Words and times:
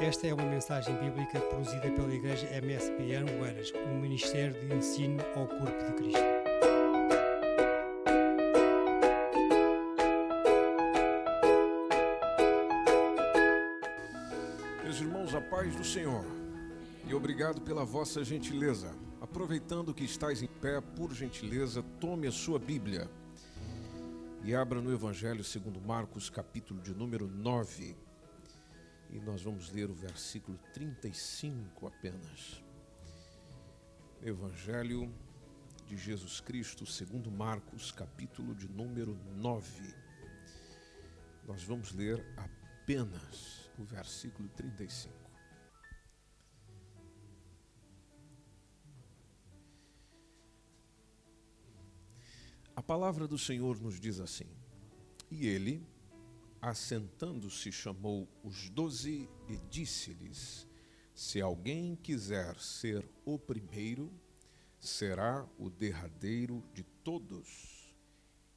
Esta 0.00 0.26
é 0.26 0.34
uma 0.34 0.44
mensagem 0.44 0.94
bíblica 0.98 1.40
produzida 1.40 1.90
pela 1.90 2.14
Igreja 2.14 2.46
MSBN 2.60 3.40
Oeiras, 3.40 3.72
um 3.88 3.98
ministério 3.98 4.52
de 4.60 4.74
ensino 4.74 5.22
ao 5.34 5.48
corpo 5.48 5.84
de 5.84 5.92
Cristo. 5.94 6.20
Meus 14.84 15.00
irmãos, 15.00 15.34
a 15.34 15.40
paz 15.40 15.74
do 15.74 15.82
Senhor 15.82 16.26
e 17.06 17.14
obrigado 17.14 17.62
pela 17.62 17.82
vossa 17.82 18.22
gentileza. 18.22 18.94
Aproveitando 19.18 19.94
que 19.94 20.04
estáis 20.04 20.42
em 20.42 20.46
pé, 20.46 20.78
por 20.82 21.14
gentileza, 21.14 21.82
tome 21.98 22.26
a 22.26 22.32
sua 22.32 22.58
Bíblia 22.58 23.08
e 24.44 24.54
abra 24.54 24.82
no 24.82 24.92
Evangelho 24.92 25.42
segundo 25.42 25.80
Marcos, 25.80 26.28
capítulo 26.28 26.82
de 26.82 26.94
número 26.94 27.26
9. 27.26 28.05
E 29.10 29.20
nós 29.20 29.42
vamos 29.42 29.70
ler 29.70 29.90
o 29.90 29.94
versículo 29.94 30.58
35 30.72 31.86
apenas. 31.86 32.62
Evangelho 34.22 35.12
de 35.86 35.96
Jesus 35.96 36.40
Cristo, 36.40 36.84
segundo 36.84 37.30
Marcos, 37.30 37.92
capítulo 37.92 38.54
de 38.54 38.68
número 38.68 39.16
9. 39.36 39.94
Nós 41.46 41.62
vamos 41.62 41.92
ler 41.92 42.24
apenas 42.36 43.70
o 43.78 43.84
versículo 43.84 44.48
35. 44.48 45.14
A 52.74 52.82
palavra 52.82 53.26
do 53.26 53.38
Senhor 53.38 53.80
nos 53.80 53.98
diz 53.98 54.20
assim: 54.20 54.46
E 55.30 55.46
ele, 55.46 55.86
assentando-se, 56.66 57.70
chamou 57.70 58.28
os 58.42 58.68
doze 58.70 59.28
e 59.48 59.56
disse-lhes: 59.70 60.66
Se 61.14 61.40
alguém 61.40 61.94
quiser 61.94 62.58
ser 62.58 63.08
o 63.24 63.38
primeiro, 63.38 64.12
será 64.80 65.48
o 65.58 65.70
derradeiro 65.70 66.64
de 66.74 66.82
todos 66.82 67.94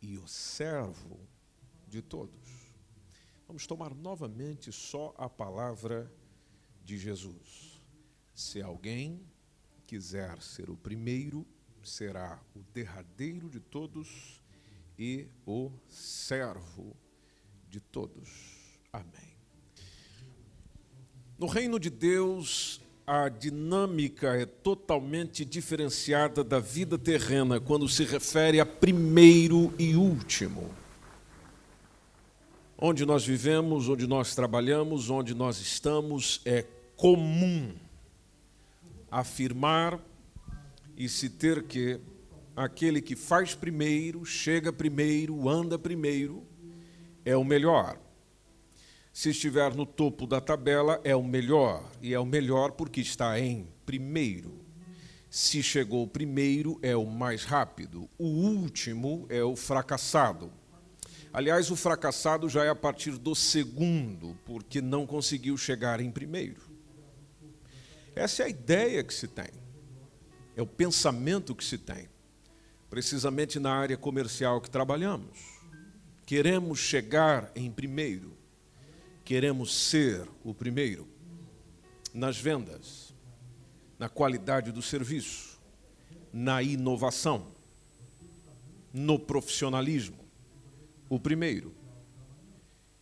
e 0.01 0.17
o 0.17 0.27
servo 0.27 1.19
de 1.87 2.01
todos. 2.01 2.73
Vamos 3.45 3.67
tomar 3.67 3.93
novamente 3.93 4.71
só 4.71 5.13
a 5.15 5.29
palavra 5.29 6.11
de 6.83 6.97
Jesus. 6.97 7.79
Se 8.33 8.59
alguém 8.59 9.23
quiser 9.85 10.41
ser 10.41 10.71
o 10.71 10.77
primeiro, 10.77 11.45
será 11.83 12.43
o 12.55 12.63
derradeiro 12.73 13.51
de 13.51 13.59
todos 13.59 14.41
e 14.97 15.27
o 15.45 15.71
servo 15.87 16.97
de 17.03 17.08
todos. 17.77 18.29
Amém. 18.93 19.35
No 21.37 21.45
reino 21.45 21.77
de 21.77 21.89
Deus, 21.89 22.81
a 23.05 23.27
dinâmica 23.27 24.35
é 24.35 24.45
totalmente 24.45 25.43
diferenciada 25.43 26.43
da 26.43 26.59
vida 26.59 26.97
terrena 26.97 27.59
quando 27.59 27.89
se 27.89 28.03
refere 28.03 28.59
a 28.59 28.65
primeiro 28.65 29.73
e 29.77 29.95
último. 29.95 30.73
Onde 32.77 33.05
nós 33.05 33.25
vivemos, 33.25 33.89
onde 33.89 34.07
nós 34.07 34.35
trabalhamos, 34.35 35.09
onde 35.09 35.33
nós 35.33 35.59
estamos, 35.59 36.39
é 36.45 36.65
comum 36.95 37.73
afirmar 39.11 39.99
e 40.95 41.09
se 41.09 41.29
ter 41.29 41.63
que 41.63 41.99
aquele 42.55 43.01
que 43.01 43.15
faz 43.15 43.55
primeiro, 43.55 44.25
chega 44.25 44.71
primeiro, 44.71 45.49
anda 45.49 45.79
primeiro, 45.79 46.45
é 47.29 47.37
o 47.37 47.43
melhor. 47.43 47.95
Se 49.13 49.29
estiver 49.29 49.75
no 49.75 49.85
topo 49.85 50.25
da 50.25 50.41
tabela, 50.41 50.99
é 51.03 51.15
o 51.15 51.23
melhor, 51.23 51.87
e 52.01 52.11
é 52.11 52.19
o 52.19 52.25
melhor 52.25 52.71
porque 52.71 53.01
está 53.01 53.39
em 53.39 53.67
primeiro. 53.85 54.65
Se 55.29 55.61
chegou 55.61 56.07
primeiro, 56.07 56.79
é 56.81 56.95
o 56.95 57.05
mais 57.05 57.43
rápido. 57.43 58.09
O 58.17 58.25
último 58.25 59.27
é 59.29 59.43
o 59.43 59.55
fracassado. 59.55 60.51
Aliás, 61.31 61.69
o 61.69 61.75
fracassado 61.75 62.49
já 62.49 62.65
é 62.65 62.69
a 62.69 62.75
partir 62.75 63.11
do 63.11 63.35
segundo, 63.35 64.35
porque 64.43 64.81
não 64.81 65.05
conseguiu 65.05 65.55
chegar 65.55 66.01
em 66.01 66.09
primeiro. 66.09 66.63
Essa 68.15 68.41
é 68.41 68.45
a 68.47 68.49
ideia 68.49 69.03
que 69.03 69.13
se 69.13 69.27
tem, 69.27 69.51
é 70.55 70.63
o 70.63 70.67
pensamento 70.67 71.53
que 71.53 71.63
se 71.63 71.77
tem, 71.77 72.09
precisamente 72.89 73.59
na 73.59 73.71
área 73.71 73.95
comercial 73.95 74.59
que 74.59 74.69
trabalhamos. 74.69 75.58
Queremos 76.29 76.77
chegar 76.77 77.51
em 77.55 77.71
primeiro, 77.71 78.37
queremos 79.25 79.73
ser 79.73 80.29
o 80.43 80.53
primeiro 80.53 81.07
nas 82.13 82.37
vendas, 82.37 83.15
na 83.97 84.07
qualidade 84.07 84.71
do 84.71 84.79
serviço, 84.79 85.59
na 86.31 86.61
inovação, 86.61 87.47
no 88.93 89.17
profissionalismo. 89.17 90.19
O 91.09 91.19
primeiro. 91.19 91.73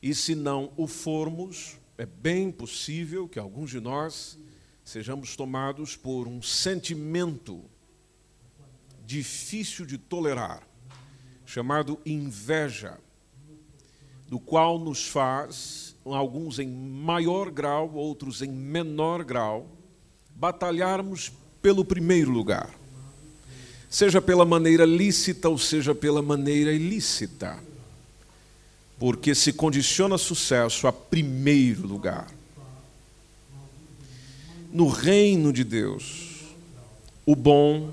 E 0.02 0.16
se 0.16 0.34
não 0.34 0.72
o 0.78 0.88
formos, 0.88 1.78
é 1.98 2.06
bem 2.06 2.50
possível 2.50 3.28
que 3.28 3.40
alguns 3.40 3.72
de 3.72 3.82
nós 3.82 4.40
sejamos 4.86 5.36
tomados 5.36 5.98
por 5.98 6.30
um 6.30 6.42
sentimento 6.42 7.62
difícil 9.06 9.86
de 9.86 9.98
tolerar, 9.98 10.66
chamado 11.46 12.00
inveja, 12.06 12.98
do 14.28 14.40
qual 14.40 14.78
nos 14.78 15.08
faz, 15.08 15.96
alguns 16.06 16.60
em 16.60 16.68
maior 16.68 17.50
grau, 17.50 17.92
outros 17.94 18.42
em 18.42 18.50
menor 18.50 19.24
grau, 19.24 19.68
batalharmos 20.36 21.32
pelo 21.62 21.84
primeiro 21.84 22.32
lugar, 22.32 22.70
seja 23.90 24.22
pela 24.22 24.46
maneira 24.46 24.86
lícita 24.86 25.50
ou 25.50 25.58
seja 25.58 25.96
pela 25.96 26.22
maneira 26.22 26.72
ilícita 26.72 27.58
porque 29.00 29.36
se 29.36 29.54
condiciona 29.54 30.18
sucesso 30.18 30.88
a 30.88 30.94
primeiro 30.94 31.88
lugar. 31.88 32.28
No 34.72 34.88
reino 34.88 35.54
de 35.54 35.64
Deus, 35.64 36.46
o 37.26 37.36
bom, 37.36 37.92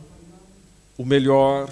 o 0.97 1.05
melhor, 1.05 1.71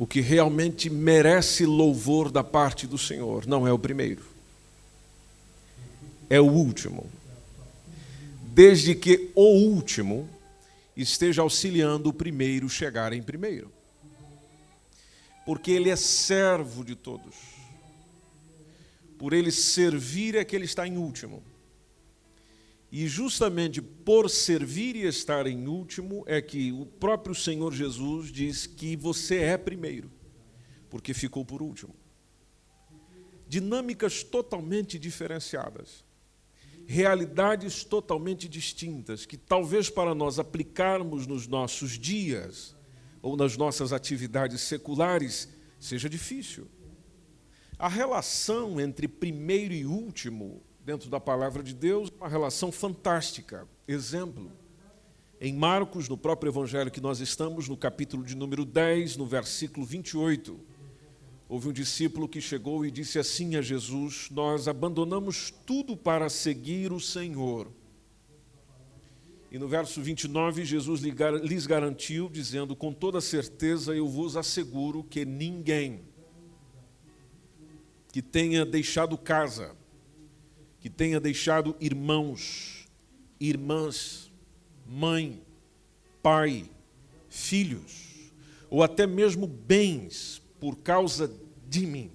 o 0.00 0.06
que 0.06 0.20
realmente 0.20 0.90
merece 0.90 1.64
louvor 1.64 2.32
da 2.32 2.42
parte 2.42 2.88
do 2.88 2.98
Senhor, 2.98 3.46
não 3.46 3.68
é 3.68 3.72
o 3.72 3.78
primeiro, 3.78 4.24
é 6.28 6.40
o 6.40 6.50
último. 6.50 7.08
Desde 8.52 8.96
que 8.96 9.30
o 9.36 9.44
último 9.44 10.28
esteja 10.96 11.42
auxiliando 11.42 12.08
o 12.08 12.12
primeiro 12.12 12.68
chegar 12.68 13.12
em 13.12 13.22
primeiro. 13.22 13.70
Porque 15.46 15.70
ele 15.70 15.88
é 15.88 15.96
servo 15.96 16.84
de 16.84 16.96
todos 16.96 17.60
por 19.20 19.34
ele 19.34 19.52
servir 19.52 20.34
é 20.34 20.42
que 20.42 20.56
ele 20.56 20.64
está 20.64 20.88
em 20.88 20.96
último. 20.96 21.42
E 22.92 23.06
justamente 23.06 23.80
por 23.80 24.28
servir 24.28 24.96
e 24.96 25.06
estar 25.06 25.46
em 25.46 25.68
último 25.68 26.24
é 26.26 26.42
que 26.42 26.72
o 26.72 26.84
próprio 26.84 27.34
Senhor 27.34 27.72
Jesus 27.72 28.32
diz 28.32 28.66
que 28.66 28.96
você 28.96 29.38
é 29.38 29.56
primeiro, 29.56 30.10
porque 30.88 31.14
ficou 31.14 31.44
por 31.44 31.62
último. 31.62 31.94
Dinâmicas 33.46 34.24
totalmente 34.24 34.98
diferenciadas, 34.98 36.04
realidades 36.84 37.84
totalmente 37.84 38.48
distintas, 38.48 39.24
que 39.24 39.36
talvez 39.36 39.88
para 39.88 40.12
nós 40.12 40.40
aplicarmos 40.40 41.28
nos 41.28 41.46
nossos 41.46 41.92
dias 41.92 42.74
ou 43.22 43.36
nas 43.36 43.56
nossas 43.56 43.92
atividades 43.92 44.62
seculares 44.62 45.48
seja 45.78 46.08
difícil. 46.08 46.66
A 47.78 47.88
relação 47.88 48.80
entre 48.80 49.06
primeiro 49.06 49.72
e 49.72 49.86
último, 49.86 50.62
dentro 50.84 51.10
da 51.10 51.20
palavra 51.20 51.62
de 51.62 51.74
Deus, 51.74 52.10
uma 52.18 52.28
relação 52.28 52.72
fantástica. 52.72 53.66
Exemplo, 53.86 54.50
em 55.40 55.54
Marcos, 55.54 56.08
no 56.08 56.16
próprio 56.16 56.50
evangelho 56.50 56.90
que 56.90 57.00
nós 57.00 57.20
estamos, 57.20 57.68
no 57.68 57.76
capítulo 57.76 58.24
de 58.24 58.34
número 58.34 58.64
10, 58.64 59.16
no 59.16 59.26
versículo 59.26 59.86
28, 59.86 60.58
houve 61.48 61.68
um 61.68 61.72
discípulo 61.72 62.28
que 62.28 62.40
chegou 62.40 62.84
e 62.84 62.90
disse 62.90 63.18
assim 63.18 63.56
a 63.56 63.62
Jesus: 63.62 64.28
Nós 64.30 64.68
abandonamos 64.68 65.52
tudo 65.64 65.96
para 65.96 66.28
seguir 66.28 66.92
o 66.92 67.00
Senhor. 67.00 67.68
E 69.50 69.58
no 69.58 69.66
verso 69.66 70.00
29, 70.00 70.64
Jesus 70.64 71.00
lhes 71.00 71.66
garantiu, 71.66 72.28
dizendo: 72.28 72.76
Com 72.76 72.92
toda 72.92 73.20
certeza 73.20 73.94
eu 73.94 74.06
vos 74.06 74.36
asseguro 74.36 75.02
que 75.02 75.24
ninguém 75.24 76.02
que 78.12 78.20
tenha 78.20 78.66
deixado 78.66 79.16
casa, 79.16 79.74
que 80.80 80.88
tenha 80.88 81.20
deixado 81.20 81.76
irmãos, 81.78 82.88
irmãs, 83.38 84.30
mãe, 84.86 85.40
pai, 86.22 86.68
filhos, 87.28 88.32
ou 88.68 88.82
até 88.82 89.06
mesmo 89.06 89.46
bens 89.46 90.42
por 90.58 90.76
causa 90.76 91.30
de 91.68 91.86
mim 91.86 92.10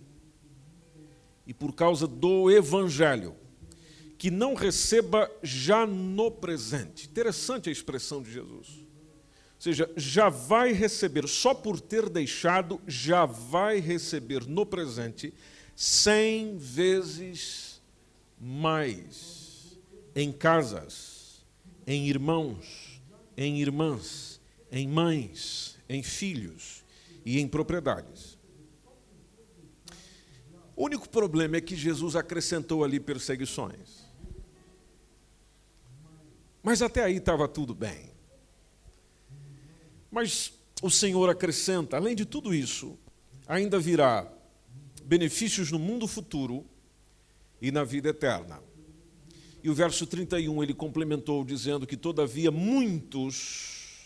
e 1.46 1.54
por 1.54 1.74
causa 1.74 2.08
do 2.08 2.50
Evangelho, 2.50 3.36
que 4.18 4.32
não 4.32 4.56
receba 4.56 5.32
já 5.44 5.86
no 5.86 6.32
presente. 6.32 7.08
Interessante 7.08 7.70
a 7.70 7.72
expressão 7.72 8.22
de 8.22 8.32
Jesus. 8.32 8.70
Ou 8.70 9.62
seja, 9.62 9.90
já 9.96 10.30
vai 10.30 10.72
receber, 10.72 11.28
só 11.28 11.54
por 11.54 11.80
ter 11.80 12.10
deixado, 12.10 12.82
já 12.88 13.26
vai 13.26 13.80
receber 13.80 14.46
no 14.48 14.66
presente 14.66 15.34
cem 15.76 16.58
vezes 16.58 17.65
mais 18.48 19.76
em 20.16 20.32
casas, 20.32 21.44
em 21.88 22.08
irmãos, 22.08 23.02
em 23.36 23.60
irmãs, 23.60 24.40
em 24.72 24.88
mães, 24.88 25.80
em 25.90 26.04
filhos 26.04 26.84
e 27.26 27.40
em 27.40 27.48
propriedades. 27.48 28.38
O 30.76 30.86
único 30.86 31.10
problema 31.10 31.58
é 31.58 31.62
que 31.62 31.76
Jesus 31.76 32.16
acrescentou 32.16 32.84
ali 32.84 33.00
perseguições. 33.00 34.06
Mas 36.62 36.84
até 36.84 37.04
aí 37.04 37.16
estava 37.16 37.48
tudo 37.48 37.74
bem. 37.74 38.12
Mas 40.12 40.54
o 40.84 40.92
Senhor 40.92 41.28
acrescenta, 41.32 41.98
além 41.98 42.16
de 42.16 42.26
tudo 42.26 42.54
isso, 42.54 42.96
ainda 43.48 43.80
virá 43.80 44.32
benefícios 45.04 45.72
no 45.72 45.80
mundo 45.80 46.08
futuro 46.08 46.64
e 47.62 47.72
na 47.72 47.84
vida 47.84 48.10
eterna. 48.10 48.62
E 49.64 49.70
o 49.70 49.74
verso 49.74 50.06
31 50.06 50.62
ele 50.64 50.74
complementou 50.74 51.44
dizendo 51.44 51.88
que, 51.88 51.98
todavia, 51.98 52.52
muitos 52.52 54.06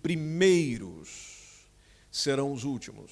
primeiros 0.00 1.66
serão 2.10 2.52
os 2.52 2.62
últimos, 2.62 3.10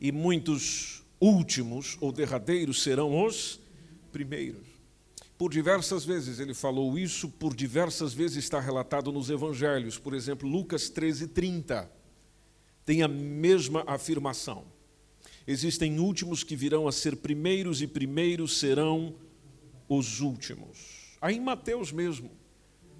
e 0.00 0.10
muitos 0.10 1.04
últimos 1.20 1.96
ou 2.00 2.10
derradeiros 2.10 2.82
serão 2.82 3.24
os 3.24 3.60
primeiros. 4.10 4.66
Por 5.36 5.50
diversas 5.50 6.04
vezes 6.04 6.38
ele 6.38 6.54
falou 6.54 6.98
isso, 6.98 7.28
por 7.28 7.54
diversas 7.54 8.12
vezes 8.12 8.38
está 8.38 8.60
relatado 8.60 9.12
nos 9.12 9.30
evangelhos. 9.30 9.98
Por 9.98 10.14
exemplo, 10.14 10.48
Lucas 10.48 10.88
13, 10.88 11.28
30 11.28 11.90
tem 12.84 13.02
a 13.02 13.08
mesma 13.08 13.82
afirmação. 13.86 14.64
Existem 15.46 15.98
últimos 15.98 16.42
que 16.42 16.56
virão 16.56 16.88
a 16.88 16.92
ser 16.92 17.16
primeiros, 17.16 17.82
e 17.82 17.86
primeiros 17.86 18.58
serão 18.58 19.14
os 19.88 20.20
últimos. 20.20 21.16
Aí 21.20 21.36
em 21.36 21.40
Mateus 21.40 21.92
mesmo, 21.92 22.30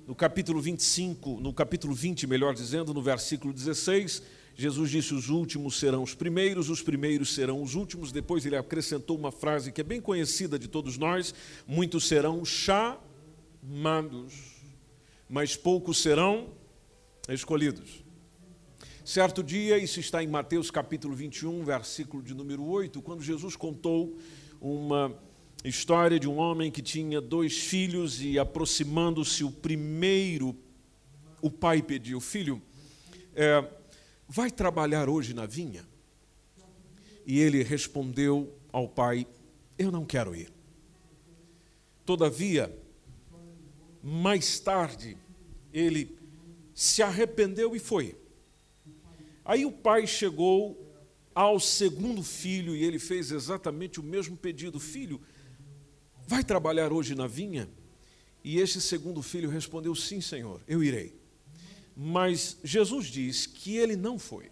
no 0.06 0.14
capítulo 0.14 0.60
25, 0.60 1.40
no 1.40 1.52
capítulo 1.52 1.94
20, 1.94 2.26
melhor 2.26 2.54
dizendo, 2.54 2.92
no 2.92 3.00
versículo 3.00 3.52
16, 3.52 4.22
Jesus 4.54 4.90
disse: 4.90 5.14
Os 5.14 5.30
últimos 5.30 5.78
serão 5.78 6.02
os 6.02 6.14
primeiros, 6.14 6.68
os 6.68 6.82
primeiros 6.82 7.34
serão 7.34 7.62
os 7.62 7.74
últimos. 7.74 8.12
Depois 8.12 8.44
ele 8.44 8.56
acrescentou 8.56 9.16
uma 9.16 9.32
frase 9.32 9.72
que 9.72 9.80
é 9.80 9.84
bem 9.84 10.00
conhecida 10.00 10.58
de 10.58 10.68
todos 10.68 10.98
nós: 10.98 11.34
Muitos 11.66 12.06
serão 12.06 12.44
chamados, 12.44 14.34
mas 15.28 15.56
poucos 15.56 15.98
serão 15.98 16.48
escolhidos. 17.28 18.03
Certo 19.04 19.42
dia, 19.42 19.76
isso 19.76 20.00
está 20.00 20.22
em 20.22 20.26
Mateus 20.26 20.70
capítulo 20.70 21.14
21, 21.14 21.62
versículo 21.62 22.22
de 22.22 22.32
número 22.32 22.64
8, 22.64 23.02
quando 23.02 23.22
Jesus 23.22 23.54
contou 23.54 24.16
uma 24.60 25.14
história 25.62 26.18
de 26.18 26.26
um 26.26 26.38
homem 26.38 26.70
que 26.70 26.80
tinha 26.80 27.20
dois 27.20 27.58
filhos 27.58 28.22
e, 28.22 28.38
aproximando-se 28.38 29.44
o 29.44 29.50
primeiro, 29.50 30.56
o 31.42 31.50
pai 31.50 31.82
pediu: 31.82 32.18
Filho, 32.18 32.62
é, 33.34 33.62
Vai 34.28 34.50
trabalhar 34.50 35.08
hoje 35.08 35.34
na 35.34 35.46
vinha? 35.46 35.86
E 37.26 37.38
ele 37.38 37.62
respondeu 37.62 38.58
ao 38.72 38.88
pai: 38.88 39.26
Eu 39.78 39.90
não 39.90 40.04
quero 40.04 40.34
ir. 40.34 40.52
Todavia, 42.04 42.76
mais 44.02 44.58
tarde, 44.58 45.16
ele 45.72 46.18
se 46.74 47.02
arrependeu 47.02 47.76
e 47.76 47.78
foi. 47.78 48.16
Aí 49.44 49.66
o 49.66 49.72
pai 49.72 50.06
chegou 50.06 50.80
ao 51.34 51.58
segundo 51.58 52.22
filho 52.22 52.74
e 52.74 52.82
ele 52.82 52.98
fez 52.98 53.30
exatamente 53.30 54.00
o 54.00 54.02
mesmo 54.02 54.36
pedido: 54.36 54.80
Filho, 54.80 55.20
vai 56.26 56.42
trabalhar 56.42 56.92
hoje 56.92 57.14
na 57.14 57.26
vinha? 57.26 57.68
E 58.42 58.58
este 58.58 58.80
segundo 58.80 59.20
filho 59.22 59.50
respondeu: 59.50 59.94
Sim, 59.94 60.20
senhor, 60.20 60.62
eu 60.66 60.82
irei. 60.82 61.14
Mas 61.96 62.58
Jesus 62.64 63.06
diz 63.06 63.46
que 63.46 63.76
ele 63.76 63.96
não 63.96 64.18
foi. 64.18 64.50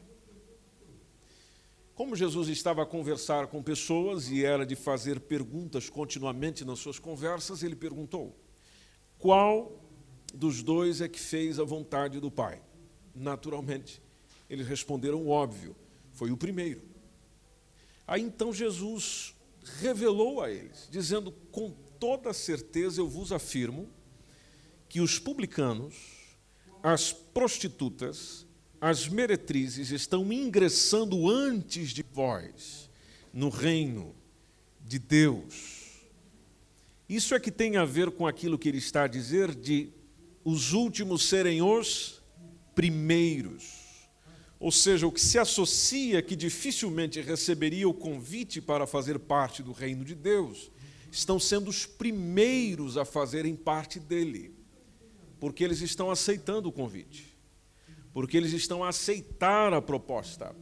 Como 1.94 2.16
Jesus 2.16 2.48
estava 2.48 2.82
a 2.82 2.86
conversar 2.86 3.48
com 3.48 3.62
pessoas 3.62 4.30
e 4.30 4.44
era 4.44 4.64
de 4.64 4.74
fazer 4.74 5.20
perguntas 5.20 5.90
continuamente 5.90 6.64
nas 6.64 6.78
suas 6.78 6.98
conversas, 6.98 7.62
ele 7.62 7.76
perguntou: 7.76 8.36
Qual 9.18 9.80
dos 10.34 10.62
dois 10.62 11.00
é 11.00 11.08
que 11.08 11.20
fez 11.20 11.58
a 11.58 11.64
vontade 11.64 12.18
do 12.18 12.30
Pai? 12.30 12.62
Naturalmente, 13.14 14.00
eles 14.52 14.66
responderam 14.66 15.26
óbvio: 15.26 15.74
foi 16.12 16.30
o 16.30 16.36
primeiro. 16.36 16.82
Aí 18.06 18.22
então 18.22 18.52
Jesus 18.52 19.34
revelou 19.80 20.42
a 20.42 20.50
eles, 20.50 20.88
dizendo: 20.90 21.32
Com 21.50 21.70
toda 21.98 22.32
certeza 22.32 23.00
eu 23.00 23.08
vos 23.08 23.32
afirmo 23.32 23.88
que 24.88 25.00
os 25.00 25.18
publicanos 25.18 26.22
as 26.82 27.12
prostitutas, 27.12 28.44
as 28.80 29.08
meretrizes 29.08 29.90
estão 29.90 30.32
ingressando 30.32 31.30
antes 31.30 31.90
de 31.90 32.02
vós 32.02 32.90
no 33.32 33.48
reino 33.48 34.14
de 34.80 34.98
Deus. 34.98 36.02
Isso 37.08 37.34
é 37.34 37.40
que 37.40 37.52
tem 37.52 37.76
a 37.76 37.84
ver 37.84 38.10
com 38.10 38.26
aquilo 38.26 38.58
que 38.58 38.68
ele 38.68 38.78
está 38.78 39.04
a 39.04 39.08
dizer 39.08 39.54
de 39.54 39.92
os 40.44 40.72
últimos 40.72 41.28
serem 41.28 41.62
os 41.62 42.20
primeiros. 42.74 43.81
Ou 44.62 44.72
seja, 44.72 45.06
o 45.06 45.12
que 45.12 45.20
se 45.20 45.38
associa 45.38 46.22
que 46.22 46.34
dificilmente 46.34 47.20
receberia 47.20 47.86
o 47.86 47.92
convite 47.92 48.62
para 48.62 48.86
fazer 48.86 49.18
parte 49.18 49.62
do 49.62 49.72
reino 49.72 50.04
de 50.04 50.14
Deus, 50.14 50.70
estão 51.10 51.38
sendo 51.38 51.68
os 51.68 51.84
primeiros 51.84 52.96
a 52.96 53.04
fazerem 53.04 53.54
parte 53.54 54.00
dele 54.00 54.62
porque 55.42 55.64
eles 55.64 55.80
estão 55.80 56.08
aceitando 56.08 56.68
o 56.68 56.72
convite, 56.72 57.36
porque 58.12 58.36
eles 58.36 58.52
estão 58.52 58.84
a 58.84 58.90
aceitar 58.90 59.74
a 59.74 59.82
proposta. 59.82 60.54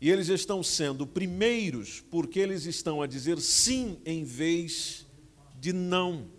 E 0.00 0.08
eles 0.08 0.28
estão 0.28 0.62
sendo 0.62 1.06
primeiros 1.06 2.00
porque 2.10 2.40
eles 2.40 2.64
estão 2.64 3.02
a 3.02 3.06
dizer 3.06 3.38
sim 3.38 4.00
em 4.06 4.24
vez 4.24 5.06
de 5.60 5.74
não. 5.74 6.30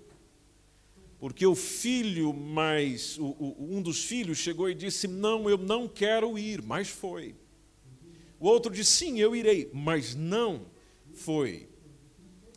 Porque 1.19 1.45
o 1.45 1.53
filho 1.53 2.33
mais, 2.33 3.17
o, 3.17 3.25
o, 3.25 3.75
um 3.75 3.81
dos 3.81 4.05
filhos 4.05 4.37
chegou 4.37 4.69
e 4.69 4.73
disse: 4.73 5.07
Não, 5.07 5.49
eu 5.49 5.57
não 5.57 5.87
quero 5.87 6.39
ir, 6.39 6.61
mas 6.61 6.87
foi. 6.87 7.35
O 8.39 8.47
outro 8.47 8.71
disse: 8.71 8.91
Sim, 8.91 9.19
eu 9.19 9.35
irei, 9.35 9.69
mas 9.73 10.15
não 10.15 10.65
foi. 11.13 11.67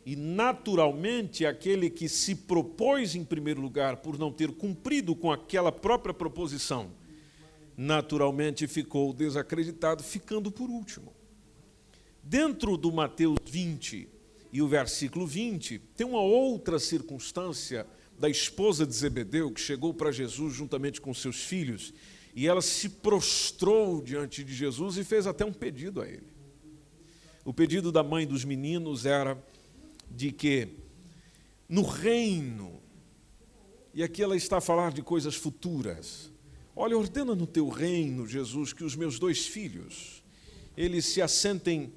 E, 0.05 0.15
naturalmente, 0.15 1.45
aquele 1.45 1.89
que 1.89 2.07
se 2.07 2.35
propôs 2.35 3.15
em 3.15 3.23
primeiro 3.23 3.61
lugar 3.61 3.97
por 3.97 4.17
não 4.17 4.31
ter 4.31 4.51
cumprido 4.51 5.15
com 5.15 5.31
aquela 5.31 5.71
própria 5.71 6.13
proposição, 6.13 6.91
naturalmente 7.75 8.67
ficou 8.67 9.13
desacreditado, 9.13 10.03
ficando 10.03 10.51
por 10.51 10.69
último. 10.69 11.13
Dentro 12.21 12.77
do 12.77 12.91
Mateus 12.91 13.37
20 13.45 14.09
e 14.51 14.61
o 14.61 14.67
versículo 14.67 15.25
20, 15.25 15.79
tem 15.95 16.05
uma 16.05 16.21
outra 16.21 16.79
circunstância 16.79 17.87
da 18.23 18.29
esposa 18.29 18.87
de 18.87 18.93
Zebedeu 18.93 19.51
que 19.51 19.59
chegou 19.59 19.93
para 19.93 20.09
Jesus 20.09 20.53
juntamente 20.53 21.01
com 21.01 21.13
seus 21.13 21.43
filhos 21.43 21.93
e 22.33 22.47
ela 22.47 22.61
se 22.61 22.87
prostrou 22.87 24.01
diante 24.01 24.45
de 24.45 24.55
Jesus 24.55 24.95
e 24.95 25.03
fez 25.03 25.27
até 25.27 25.43
um 25.43 25.51
pedido 25.51 26.01
a 26.01 26.07
ele. 26.07 26.31
O 27.43 27.53
pedido 27.53 27.91
da 27.91 28.01
mãe 28.01 28.25
dos 28.25 28.45
meninos 28.45 29.05
era 29.05 29.37
de 30.09 30.31
que 30.31 30.69
no 31.67 31.81
reino, 31.81 32.81
e 33.93 34.01
aqui 34.01 34.23
ela 34.23 34.37
está 34.37 34.59
a 34.59 34.61
falar 34.61 34.93
de 34.93 35.01
coisas 35.01 35.35
futuras. 35.35 36.31
Olha, 36.73 36.97
ordena 36.97 37.35
no 37.35 37.45
teu 37.45 37.67
reino, 37.67 38.25
Jesus, 38.25 38.71
que 38.71 38.85
os 38.85 38.95
meus 38.95 39.19
dois 39.19 39.47
filhos, 39.47 40.23
eles 40.77 41.03
se 41.07 41.21
assentem 41.21 41.91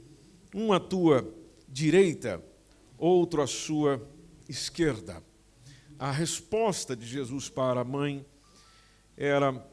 um 0.53 0.73
à 0.73 0.81
tua 0.81 1.33
direita, 1.69 2.45
outro 2.99 3.41
à 3.41 3.47
sua 3.47 4.05
esquerda. 4.49 5.25
A 5.99 6.11
resposta 6.11 6.95
de 6.95 7.07
Jesus 7.07 7.49
para 7.49 7.81
a 7.81 7.85
mãe 7.85 8.25
era: 9.17 9.67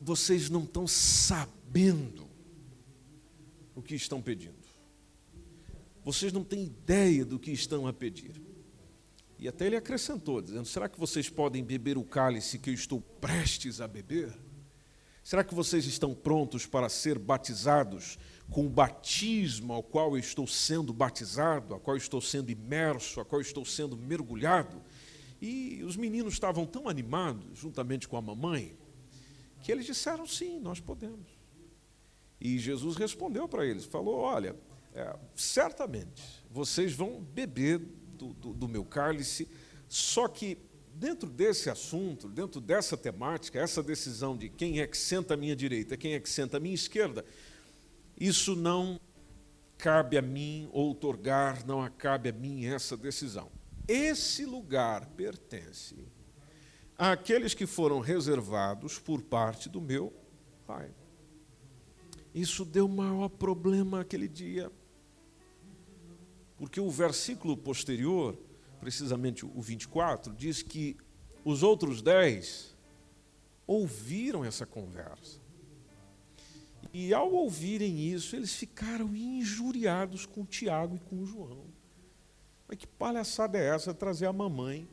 vocês 0.00 0.48
não 0.48 0.64
estão 0.64 0.86
sabendo 0.86 2.28
o 3.74 3.82
que 3.82 3.94
estão 3.94 4.22
pedindo. 4.22 4.64
Vocês 6.04 6.32
não 6.32 6.44
têm 6.44 6.64
ideia 6.64 7.24
do 7.24 7.38
que 7.38 7.50
estão 7.50 7.86
a 7.86 7.92
pedir. 7.92 8.40
E 9.38 9.48
até 9.48 9.66
ele 9.66 9.76
acrescentou, 9.76 10.40
dizendo: 10.40 10.66
Será 10.66 10.88
que 10.88 10.98
vocês 10.98 11.28
podem 11.28 11.64
beber 11.64 11.98
o 11.98 12.04
cálice 12.04 12.58
que 12.58 12.70
eu 12.70 12.74
estou 12.74 13.00
prestes 13.00 13.80
a 13.80 13.88
beber? 13.88 14.32
Será 15.22 15.42
que 15.42 15.54
vocês 15.54 15.86
estão 15.86 16.14
prontos 16.14 16.66
para 16.66 16.88
ser 16.90 17.18
batizados 17.18 18.18
com 18.50 18.66
o 18.66 18.68
batismo 18.68 19.72
ao 19.72 19.82
qual 19.82 20.12
eu 20.12 20.18
estou 20.18 20.46
sendo 20.46 20.92
batizado, 20.92 21.72
ao 21.72 21.80
qual 21.80 21.96
eu 21.96 21.98
estou 21.98 22.20
sendo 22.20 22.50
imerso, 22.50 23.20
ao 23.20 23.24
qual 23.24 23.40
eu 23.40 23.46
estou 23.46 23.64
sendo 23.64 23.96
mergulhado? 23.96 24.82
E 25.46 25.84
os 25.84 25.94
meninos 25.94 26.32
estavam 26.32 26.64
tão 26.64 26.88
animados, 26.88 27.58
juntamente 27.58 28.08
com 28.08 28.16
a 28.16 28.22
mamãe, 28.22 28.74
que 29.62 29.70
eles 29.70 29.84
disseram: 29.84 30.26
sim, 30.26 30.58
nós 30.58 30.80
podemos. 30.80 31.38
E 32.40 32.58
Jesus 32.58 32.96
respondeu 32.96 33.46
para 33.46 33.66
eles: 33.66 33.84
falou, 33.84 34.20
olha, 34.20 34.56
é, 34.94 35.14
certamente 35.36 36.42
vocês 36.50 36.94
vão 36.94 37.20
beber 37.20 37.78
do, 37.78 38.32
do, 38.32 38.54
do 38.54 38.66
meu 38.66 38.86
cálice, 38.86 39.46
só 39.86 40.28
que 40.28 40.56
dentro 40.94 41.28
desse 41.28 41.68
assunto, 41.68 42.26
dentro 42.26 42.58
dessa 42.58 42.96
temática, 42.96 43.60
essa 43.60 43.82
decisão 43.82 44.38
de 44.38 44.48
quem 44.48 44.80
é 44.80 44.86
que 44.86 44.96
senta 44.96 45.34
à 45.34 45.36
minha 45.36 45.54
direita, 45.54 45.94
quem 45.94 46.14
é 46.14 46.20
que 46.20 46.30
senta 46.30 46.56
à 46.56 46.60
minha 46.60 46.74
esquerda, 46.74 47.22
isso 48.18 48.56
não 48.56 48.98
cabe 49.76 50.16
a 50.16 50.22
mim 50.22 50.70
outorgar, 50.72 51.66
não 51.66 51.86
cabe 51.90 52.30
a 52.30 52.32
mim 52.32 52.64
essa 52.64 52.96
decisão. 52.96 53.52
Esse 53.86 54.44
lugar 54.44 55.06
pertence 55.10 55.96
àqueles 56.96 57.54
que 57.54 57.66
foram 57.66 58.00
reservados 58.00 58.98
por 58.98 59.22
parte 59.22 59.68
do 59.68 59.80
meu 59.80 60.12
Pai. 60.66 60.90
Isso 62.34 62.64
deu 62.64 62.88
maior 62.88 63.28
problema 63.28 64.00
aquele 64.00 64.26
dia, 64.26 64.72
porque 66.56 66.80
o 66.80 66.90
versículo 66.90 67.56
posterior 67.56 68.38
precisamente 68.84 69.46
o 69.46 69.62
24, 69.62 70.34
diz 70.34 70.60
que 70.60 70.94
os 71.42 71.62
outros 71.62 72.02
dez 72.02 72.76
ouviram 73.66 74.44
essa 74.44 74.66
conversa. 74.66 75.40
E 76.92 77.14
ao 77.14 77.32
ouvirem 77.32 77.98
isso, 77.98 78.36
eles 78.36 78.54
ficaram 78.54 79.16
injuriados 79.16 80.26
com 80.26 80.44
Tiago 80.44 80.96
e 80.96 80.98
com 80.98 81.24
João. 81.24 81.64
Mas 82.68 82.78
que 82.78 82.86
palhaçada 82.86 83.58
é 83.58 83.66
essa 83.66 83.92
trazer 83.92 84.26
a 84.26 84.32
mamãe 84.32 84.88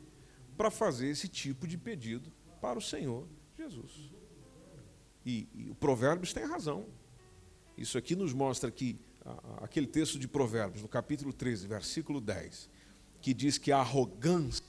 para 0.56 0.70
fazer 0.70 1.08
esse 1.08 1.28
tipo 1.28 1.66
de 1.66 1.78
pedido 1.78 2.30
para 2.60 2.78
o 2.78 2.82
Senhor 2.82 3.26
Jesus? 3.56 4.12
E, 5.24 5.48
e 5.54 5.70
o 5.70 5.74
Provérbios 5.74 6.32
tem 6.32 6.44
razão. 6.44 6.86
Isso 7.76 7.96
aqui 7.96 8.14
nos 8.14 8.32
mostra 8.32 8.70
que 8.70 8.98
a, 9.24 9.64
aquele 9.64 9.86
texto 9.86 10.18
de 10.18 10.28
Provérbios, 10.28 10.82
no 10.82 10.88
capítulo 10.88 11.32
13, 11.32 11.66
versículo 11.66 12.20
10, 12.20 12.68
que 13.20 13.32
diz 13.32 13.56
que 13.56 13.72
a 13.72 13.78
arrogância 13.78 14.62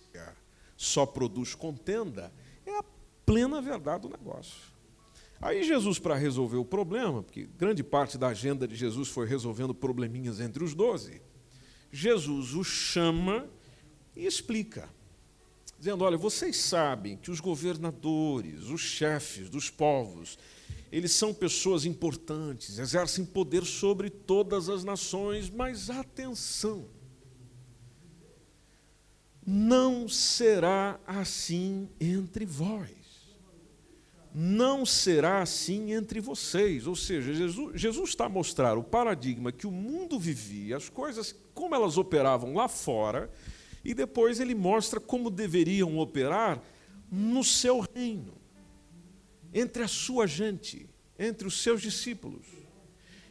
só 0.78 1.06
produz 1.06 1.56
contenda, 1.56 2.32
é 2.66 2.78
a 2.78 2.84
plena 3.26 3.62
verdade 3.62 4.04
do 4.04 4.10
negócio. 4.10 4.74
Aí 5.42 5.64
Jesus, 5.64 6.00
para 6.00 6.16
resolver 6.16 6.58
o 6.58 6.64
problema, 6.64 7.22
porque 7.22 7.50
grande 7.58 7.84
parte 7.84 8.18
da 8.18 8.30
agenda 8.30 8.68
de 8.68 8.76
Jesus 8.76 9.10
foi 9.10 9.28
resolvendo 9.28 9.76
probleminhas 9.76 10.40
entre 10.40 10.64
os 10.64 10.74
doze, 10.74 11.22
Jesus 11.96 12.56
o 12.56 12.64
chama 12.64 13.48
e 14.16 14.26
explica, 14.26 14.90
dizendo: 15.78 16.04
olha, 16.04 16.18
vocês 16.18 16.58
sabem 16.58 17.16
que 17.16 17.30
os 17.30 17.40
governadores, 17.40 18.64
os 18.64 18.82
chefes 18.82 19.48
dos 19.48 19.70
povos, 19.70 20.40
eles 20.92 21.12
são 21.12 21.32
pessoas 21.36 21.86
importantes, 21.86 22.80
exercem 22.80 23.24
poder 23.24 23.64
sobre 23.64 24.10
todas 24.10 24.70
as 24.70 24.84
nações, 24.84 25.52
mas 25.52 25.92
atenção, 25.92 26.90
não 29.46 30.10
será 30.10 31.00
assim 31.06 31.88
entre 32.00 32.44
vós. 32.44 33.13
Não 34.34 34.86
será 34.86 35.42
assim 35.42 35.94
entre 35.94 36.20
vocês. 36.20 36.88
Ou 36.88 36.96
seja, 36.96 37.34
Jesus, 37.34 37.80
Jesus 37.80 38.10
está 38.10 38.26
a 38.26 38.30
mostrar 38.30 38.78
o 38.78 38.84
paradigma 38.84 39.52
que 39.52 39.68
o 39.68 39.72
mundo 39.72 40.20
vivia, 40.20 40.78
as 40.78 40.90
coisas, 40.90 41.36
como 41.54 41.76
elas 41.76 41.98
operavam 41.98 42.54
lá 42.56 42.68
fora, 42.68 43.30
e 43.84 43.94
depois 43.94 44.40
ele 44.40 44.56
mostra 44.56 45.00
como 45.00 45.30
deveriam 45.30 46.00
operar 46.00 46.62
no 47.12 47.44
seu 47.44 47.86
reino, 47.94 48.34
entre 49.54 49.84
a 49.84 49.88
sua 49.88 50.26
gente, 50.26 50.90
entre 51.20 51.48
os 51.48 51.62
seus 51.62 51.82
discípulos. 51.82 52.48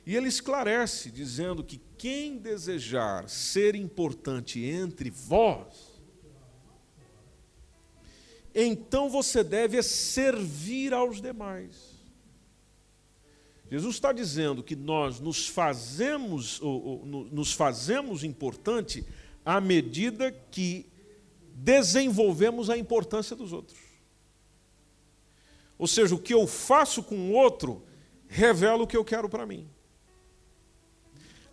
E 0.07 0.17
ele 0.17 0.29
esclarece, 0.29 1.11
dizendo 1.11 1.65
que 1.65 1.81
quem 1.99 2.37
desejar 2.37 3.29
ser 3.29 3.75
importante 3.75 4.65
entre 4.65 5.11
vós, 5.11 5.92
então 8.55 9.09
você 9.09 9.43
deve 9.43 9.83
servir 9.83 10.93
aos 10.93 11.21
demais. 11.21 11.93
Jesus 13.71 13.95
está 13.95 14.13
dizendo 14.13 14.63
que 14.63 14.77
nós 14.77 15.19
nos 15.19 15.49
fazemos, 15.49 16.61
ou, 16.61 16.85
ou, 16.85 17.07
nos 17.07 17.53
fazemos 17.53 18.23
importante 18.23 19.03
à 19.45 19.61
medida 19.61 20.31
que 20.51 20.87
desenvolvemos 21.55 22.69
a 22.69 22.77
importância 22.77 23.35
dos 23.35 23.53
outros. 23.53 23.79
Ou 25.79 25.87
seja, 25.87 26.15
o 26.15 26.19
que 26.19 26.35
eu 26.35 26.47
faço 26.47 27.03
com 27.03 27.17
o 27.17 27.33
outro 27.33 27.83
revela 28.29 28.83
o 28.83 28.87
que 28.87 28.97
eu 28.97 29.05
quero 29.05 29.29
para 29.29 29.47
mim. 29.47 29.67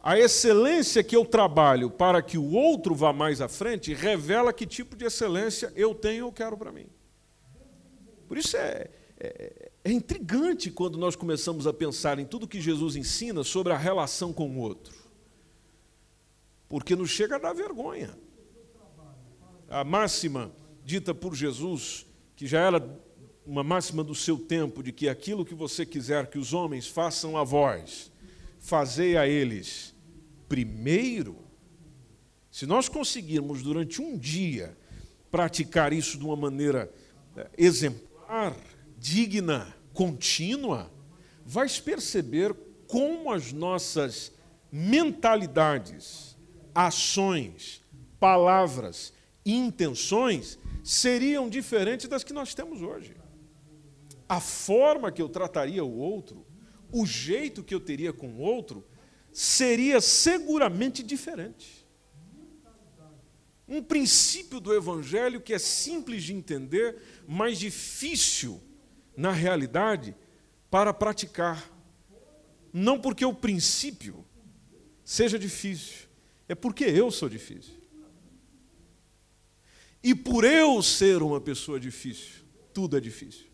A 0.01 0.17
excelência 0.17 1.03
que 1.03 1.15
eu 1.15 1.25
trabalho 1.25 1.89
para 1.89 2.21
que 2.21 2.37
o 2.37 2.51
outro 2.51 2.95
vá 2.95 3.11
mais 3.11 3.41
à 3.41 3.49
frente 3.49 3.93
revela 3.93 4.53
que 4.53 4.65
tipo 4.65 4.95
de 4.95 5.05
excelência 5.05 5.73
eu 5.75 5.93
tenho 5.93 6.25
ou 6.25 6.31
quero 6.31 6.57
para 6.57 6.71
mim. 6.71 6.87
Por 8.27 8.37
isso 8.37 8.55
é, 8.55 8.89
é, 9.19 9.71
é, 9.83 9.91
intrigante 9.91 10.71
quando 10.71 10.97
nós 10.97 11.15
começamos 11.15 11.67
a 11.67 11.73
pensar 11.73 12.17
em 12.17 12.25
tudo 12.25 12.47
que 12.47 12.61
Jesus 12.61 12.95
ensina 12.95 13.43
sobre 13.43 13.73
a 13.73 13.77
relação 13.77 14.31
com 14.31 14.49
o 14.49 14.59
outro. 14.59 14.95
Porque 16.69 16.95
nos 16.95 17.09
chega 17.09 17.35
a 17.35 17.39
dar 17.39 17.53
vergonha. 17.53 18.17
A 19.67 19.83
máxima 19.83 20.51
dita 20.85 21.13
por 21.13 21.35
Jesus, 21.35 22.05
que 22.35 22.47
já 22.47 22.61
era 22.61 22.99
uma 23.45 23.63
máxima 23.63 24.03
do 24.03 24.15
seu 24.15 24.37
tempo, 24.37 24.81
de 24.81 24.93
que 24.93 25.09
aquilo 25.09 25.43
que 25.43 25.55
você 25.55 25.85
quiser 25.85 26.27
que 26.27 26.37
os 26.37 26.53
homens 26.53 26.87
façam 26.87 27.35
a 27.35 27.43
vós, 27.43 28.11
fazei 28.59 29.17
a 29.17 29.27
eles 29.27 29.95
primeiro. 30.47 31.37
Se 32.51 32.65
nós 32.65 32.89
conseguirmos 32.89 33.61
durante 33.61 34.01
um 34.01 34.17
dia 34.17 34.77
praticar 35.31 35.93
isso 35.93 36.17
de 36.17 36.25
uma 36.25 36.35
maneira 36.35 36.91
eh, 37.37 37.49
exemplar, 37.57 38.55
digna, 38.97 39.73
contínua, 39.93 40.91
vais 41.45 41.79
perceber 41.79 42.55
como 42.87 43.31
as 43.31 43.53
nossas 43.53 44.31
mentalidades, 44.71 46.35
ações, 46.73 47.83
palavras 48.19 49.13
intenções 49.45 50.59
seriam 50.83 51.49
diferentes 51.49 52.07
das 52.07 52.23
que 52.23 52.33
nós 52.33 52.53
temos 52.53 52.81
hoje. 52.81 53.15
A 54.27 54.39
forma 54.39 55.11
que 55.11 55.21
eu 55.21 55.29
trataria 55.29 55.83
o 55.83 55.97
outro 55.97 56.45
o 56.91 57.05
jeito 57.05 57.63
que 57.63 57.73
eu 57.73 57.79
teria 57.79 58.11
com 58.11 58.27
o 58.29 58.39
outro 58.39 58.85
seria 59.31 60.01
seguramente 60.01 61.03
diferente. 61.03 61.87
Um 63.67 63.83
princípio 63.83 64.59
do 64.59 64.73
Evangelho 64.73 65.39
que 65.39 65.53
é 65.53 65.59
simples 65.59 66.23
de 66.23 66.33
entender, 66.33 66.97
mas 67.27 67.59
difícil, 67.59 68.59
na 69.15 69.31
realidade, 69.31 70.15
para 70.71 70.91
praticar. 70.91 71.69
Não 72.73 72.99
porque 72.99 73.23
o 73.23 73.33
princípio 73.33 74.25
seja 75.03 75.37
difícil, 75.37 76.07
é 76.47 76.55
porque 76.55 76.83
eu 76.83 77.11
sou 77.11 77.29
difícil. 77.29 77.75
E 80.01 80.15
por 80.15 80.43
eu 80.43 80.81
ser 80.81 81.21
uma 81.21 81.41
pessoa 81.41 81.79
difícil, 81.79 82.43
tudo 82.73 82.97
é 82.97 82.99
difícil. 82.99 83.48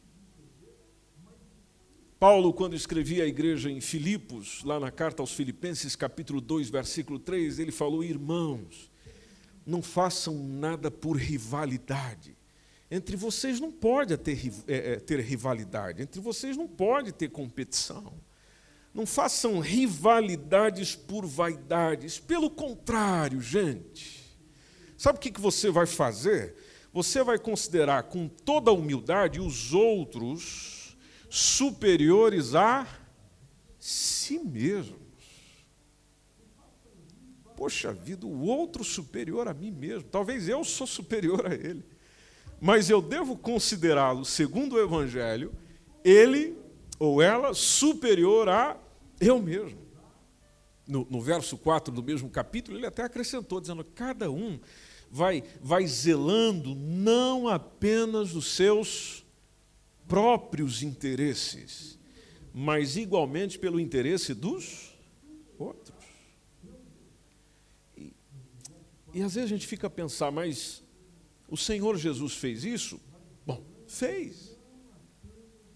Paulo, 2.28 2.52
quando 2.52 2.76
escrevia 2.76 3.24
a 3.24 3.28
igreja 3.28 3.70
em 3.70 3.80
Filipos, 3.80 4.64
lá 4.64 4.80
na 4.80 4.90
carta 4.90 5.22
aos 5.22 5.32
Filipenses, 5.32 5.96
capítulo 5.96 6.42
2, 6.42 6.72
versículo 6.72 7.20
3, 7.20 7.60
ele 7.60 7.72
falou: 7.72 8.04
Irmãos, 8.04 8.90
não 9.64 9.80
façam 9.80 10.34
nada 10.34 10.90
por 10.90 11.18
rivalidade. 11.18 12.36
Entre 12.90 13.16
vocês 13.16 13.60
não 13.60 13.72
pode 13.72 14.18
ter, 14.18 14.40
é, 14.68 14.94
é, 14.94 14.96
ter 14.96 15.20
rivalidade, 15.20 16.02
entre 16.02 16.20
vocês 16.20 16.58
não 16.58 16.68
pode 16.68 17.12
ter 17.12 17.30
competição. 17.30 18.12
Não 18.92 19.06
façam 19.06 19.60
rivalidades 19.60 20.96
por 20.96 21.28
vaidades. 21.28 22.18
Pelo 22.18 22.50
contrário, 22.50 23.40
gente. 23.40 24.36
Sabe 24.98 25.20
o 25.20 25.22
que 25.22 25.40
você 25.40 25.70
vai 25.70 25.86
fazer? 25.86 26.56
Você 26.92 27.24
vai 27.24 27.38
considerar 27.38 28.02
com 28.02 28.28
toda 28.28 28.72
a 28.72 28.74
humildade 28.74 29.40
os 29.40 29.74
outros 29.74 30.75
superiores 31.30 32.56
a 32.56 32.88
si 33.80 34.40
mesmos. 34.40 35.00
Poxa 37.56 37.94
vida, 37.94 38.26
o 38.26 38.42
outro 38.42 38.84
superior 38.84 39.48
a 39.48 39.54
mim 39.54 39.72
mesmo. 39.72 40.10
Talvez 40.10 40.50
eu 40.50 40.64
sou 40.64 40.86
superior 40.86 41.48
a 41.48 41.54
ele. 41.54 41.86
Mas 42.60 42.90
eu 42.90 43.02
devo 43.02 43.38
considerá-lo, 43.38 44.26
segundo 44.26 44.76
o 44.76 44.80
Evangelho, 44.80 45.54
ele 46.04 46.58
ou 47.00 47.22
ela 47.22 47.54
superior 47.54 48.50
a 48.50 48.78
eu 49.20 49.42
mesmo. 49.42 49.86
No, 50.88 51.06
no, 51.10 51.22
verso 51.22 51.58
4 51.58 51.94
do 51.94 52.04
mesmo 52.04 52.30
capítulo, 52.30 52.78
ele 52.78 52.86
até 52.86 53.04
acrescentou, 53.04 53.60
dizendo: 53.60 53.84
cada 53.84 54.30
um 54.30 54.60
vai, 55.10 55.44
vai 55.62 55.88
zelando 55.88 56.76
não 56.76 57.48
apenas 57.48 58.32
dos 58.32 58.54
seus 58.54 59.25
próprios 60.08 60.84
interesses, 60.84 61.98
mas 62.54 62.96
igualmente 62.98 63.60
pelo 63.60 63.80
interesse 63.80 64.34
dos 64.34 64.96
outros. 65.58 65.96
E, 67.98 68.14
e 69.14 69.22
às 69.22 69.36
vezes 69.36 69.52
a 69.52 69.54
gente 69.54 69.68
fica 69.68 69.88
a 69.88 69.90
pensar, 69.90 70.32
mas 70.32 70.84
o 71.48 71.58
Senhor 71.58 71.98
Jesus 71.98 72.34
fez 72.34 72.64
isso? 72.64 73.00
Bom, 73.46 73.64
fez. 73.88 74.58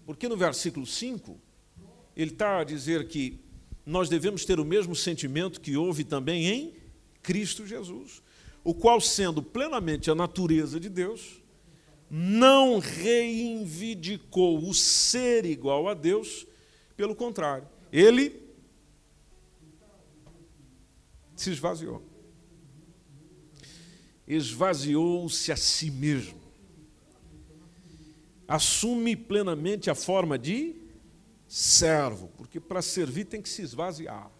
Porque 0.06 0.28
no 0.28 0.36
versículo 0.36 0.86
5, 0.86 1.38
ele 2.16 2.32
está 2.32 2.60
a 2.60 2.64
dizer 2.64 3.08
que 3.08 3.40
nós 3.84 4.08
devemos 4.08 4.44
ter 4.44 4.60
o 4.60 4.64
mesmo 4.64 4.94
sentimento 4.94 5.60
que 5.60 5.76
houve 5.76 6.04
também 6.04 6.46
em 6.46 6.74
Cristo 7.22 7.66
Jesus, 7.66 8.22
o 8.62 8.74
qual, 8.74 9.00
sendo 9.00 9.42
plenamente 9.42 10.10
a 10.10 10.14
natureza 10.14 10.78
de 10.78 10.88
Deus, 10.88 11.39
não 12.10 12.80
reivindicou 12.80 14.58
o 14.58 14.74
ser 14.74 15.46
igual 15.46 15.88
a 15.88 15.94
Deus, 15.94 16.44
pelo 16.96 17.14
contrário, 17.14 17.68
ele 17.92 18.50
se 21.36 21.50
esvaziou. 21.50 22.02
Esvaziou-se 24.26 25.52
a 25.52 25.56
si 25.56 25.90
mesmo. 25.90 26.40
Assume 28.46 29.14
plenamente 29.14 29.88
a 29.88 29.94
forma 29.94 30.36
de 30.36 30.74
servo, 31.46 32.28
porque 32.36 32.58
para 32.58 32.82
servir 32.82 33.24
tem 33.26 33.40
que 33.40 33.48
se 33.48 33.62
esvaziar. 33.62 34.30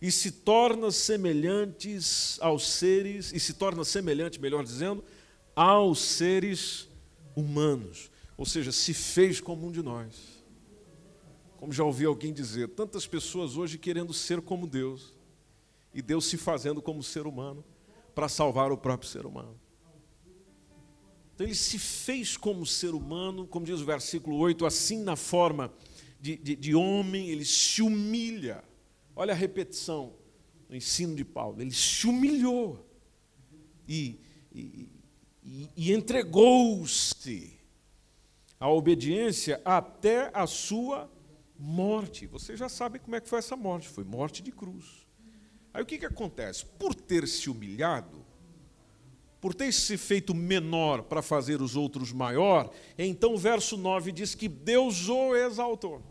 E 0.00 0.12
se 0.12 0.30
torna 0.30 0.90
semelhantes 0.90 2.38
aos 2.40 2.68
seres, 2.68 3.32
e 3.32 3.40
se 3.40 3.54
torna 3.54 3.84
semelhante, 3.84 4.40
melhor 4.40 4.62
dizendo, 4.62 5.04
aos 5.56 5.98
seres 6.00 6.86
humanos. 7.34 8.10
Ou 8.36 8.44
seja, 8.44 8.70
se 8.70 8.92
fez 8.92 9.40
como 9.40 9.66
um 9.66 9.72
de 9.72 9.82
nós. 9.82 10.44
Como 11.56 11.72
já 11.72 11.82
ouvi 11.82 12.04
alguém 12.04 12.34
dizer, 12.34 12.68
tantas 12.68 13.06
pessoas 13.06 13.56
hoje 13.56 13.78
querendo 13.78 14.12
ser 14.12 14.42
como 14.42 14.66
Deus, 14.66 15.16
e 15.94 16.02
Deus 16.02 16.26
se 16.26 16.36
fazendo 16.36 16.82
como 16.82 17.02
ser 17.02 17.26
humano 17.26 17.64
para 18.14 18.28
salvar 18.28 18.70
o 18.70 18.76
próprio 18.76 19.08
ser 19.08 19.24
humano. 19.24 19.58
Então 21.34 21.46
ele 21.46 21.54
se 21.54 21.78
fez 21.78 22.36
como 22.36 22.66
ser 22.66 22.94
humano, 22.94 23.46
como 23.46 23.64
diz 23.64 23.80
o 23.80 23.84
versículo 23.84 24.36
8, 24.36 24.66
assim 24.66 25.02
na 25.02 25.16
forma 25.16 25.72
de, 26.20 26.36
de, 26.36 26.56
de 26.56 26.74
homem, 26.74 27.30
ele 27.30 27.46
se 27.46 27.80
humilha. 27.80 28.62
Olha 29.14 29.32
a 29.32 29.36
repetição 29.36 30.14
no 30.68 30.76
ensino 30.76 31.14
de 31.14 31.24
Paulo. 31.24 31.60
Ele 31.62 31.72
se 31.72 32.06
humilhou 32.06 32.86
e, 33.88 34.20
e, 34.52 34.88
e, 35.46 35.70
e 35.76 35.92
entregou-se 35.92 37.56
à 38.58 38.68
obediência 38.68 39.60
até 39.64 40.30
a 40.34 40.46
sua 40.46 41.08
morte. 41.56 42.26
Você 42.26 42.56
já 42.56 42.68
sabe 42.68 42.98
como 42.98 43.14
é 43.14 43.20
que 43.20 43.28
foi 43.28 43.38
essa 43.38 43.56
morte. 43.56 43.88
Foi 43.88 44.02
morte 44.02 44.42
de 44.42 44.50
cruz. 44.50 45.06
Aí 45.72 45.82
o 45.82 45.86
que, 45.86 45.98
que 45.98 46.06
acontece? 46.06 46.64
Por 46.64 46.94
ter 46.94 47.28
se 47.28 47.48
humilhado, 47.48 48.26
por 49.40 49.54
ter 49.54 49.72
se 49.72 49.96
feito 49.96 50.34
menor 50.34 51.02
para 51.02 51.22
fazer 51.22 51.62
os 51.62 51.76
outros 51.76 52.12
maior, 52.12 52.70
então 52.98 53.34
o 53.34 53.38
verso 53.38 53.76
9 53.76 54.10
diz 54.10 54.34
que 54.34 54.48
Deus 54.48 55.08
o 55.08 55.36
exaltou. 55.36 56.02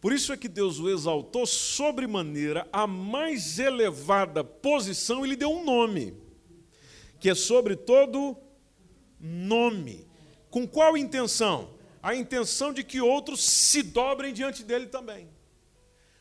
Por 0.00 0.12
isso 0.12 0.32
é 0.32 0.36
que 0.36 0.48
Deus 0.48 0.80
o 0.80 0.88
exaltou 0.90 1.46
sobremaneira 1.46 2.66
a 2.72 2.86
mais 2.86 3.58
elevada 3.58 4.42
posição, 4.42 5.24
ele 5.24 5.36
deu 5.36 5.50
um 5.50 5.64
nome, 5.64 6.14
que 7.20 7.28
é 7.28 7.34
sobre 7.34 7.76
todo 7.76 8.36
nome. 9.20 10.08
Com 10.50 10.66
qual 10.66 10.96
intenção? 10.96 11.70
A 12.02 12.14
intenção 12.14 12.72
de 12.72 12.82
que 12.82 13.00
outros 13.00 13.44
se 13.44 13.82
dobrem 13.82 14.32
diante 14.32 14.64
dele 14.64 14.86
também. 14.86 15.28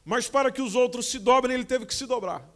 Mas 0.04 0.28
para 0.28 0.52
que 0.52 0.62
os 0.62 0.76
outros 0.76 1.08
se 1.08 1.18
dobrem, 1.18 1.56
ele 1.56 1.66
teve 1.66 1.86
que 1.86 1.96
se 1.96 2.06
dobrar. 2.06 2.48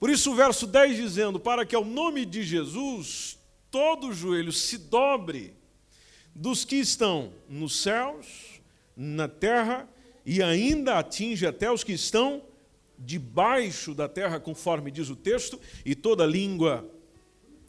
Por 0.00 0.10
isso, 0.10 0.32
o 0.32 0.34
verso 0.34 0.66
10 0.66 0.96
dizendo: 0.96 1.38
Para 1.38 1.64
que 1.64 1.76
ao 1.76 1.84
nome 1.84 2.26
de 2.26 2.42
Jesus 2.42 3.38
todo 3.70 4.12
joelho 4.12 4.52
se 4.52 4.76
dobre 4.76 5.54
dos 6.34 6.64
que 6.64 6.76
estão 6.76 7.32
nos 7.48 7.80
céus, 7.80 8.60
na 8.96 9.28
terra 9.28 9.88
e 10.24 10.42
ainda 10.42 10.98
atinge 10.98 11.46
até 11.46 11.70
os 11.70 11.84
que 11.84 11.92
estão 11.92 12.42
debaixo 13.04 13.94
da 13.94 14.08
terra, 14.08 14.38
conforme 14.38 14.90
diz 14.90 15.10
o 15.10 15.16
texto, 15.16 15.60
e 15.84 15.94
toda 15.94 16.24
língua 16.24 16.88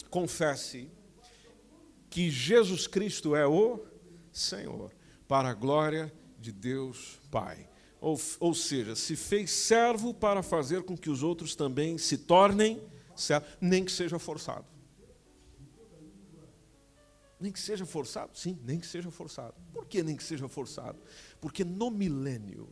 confesse 0.09 0.89
que 2.09 2.29
Jesus 2.29 2.85
Cristo 2.85 3.35
é 3.35 3.47
o 3.47 3.83
Senhor, 4.31 4.91
para 5.27 5.49
a 5.49 5.53
glória 5.53 6.13
de 6.39 6.51
Deus 6.51 7.19
Pai. 7.31 7.67
Ou, 7.99 8.19
ou 8.39 8.53
seja, 8.53 8.95
se 8.95 9.15
fez 9.15 9.49
servo 9.49 10.13
para 10.13 10.43
fazer 10.43 10.83
com 10.83 10.97
que 10.97 11.09
os 11.09 11.23
outros 11.23 11.55
também 11.55 11.97
se 11.97 12.17
tornem 12.17 12.81
servos, 13.15 13.49
nem 13.59 13.83
que 13.83 13.91
seja 13.91 14.19
forçado. 14.19 14.65
Nem 17.39 17.51
que 17.51 17.59
seja 17.59 17.85
forçado? 17.85 18.37
Sim, 18.37 18.59
nem 18.63 18.79
que 18.79 18.87
seja 18.87 19.09
forçado. 19.09 19.55
Por 19.73 19.85
que 19.85 20.03
nem 20.03 20.15
que 20.15 20.23
seja 20.23 20.47
forçado? 20.47 20.99
Porque 21.41 21.65
no 21.65 21.89
milênio, 21.89 22.69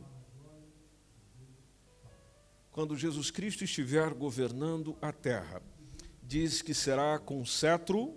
quando 2.72 2.96
Jesus 2.96 3.30
Cristo 3.30 3.64
estiver 3.64 4.14
governando 4.14 4.96
a 5.00 5.12
terra, 5.12 5.62
diz 6.22 6.62
que 6.62 6.72
será 6.72 7.18
com 7.18 7.44
cetro 7.44 8.16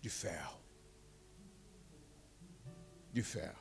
de 0.00 0.08
ferro. 0.08 0.60
De 3.12 3.20
ferro. 3.20 3.58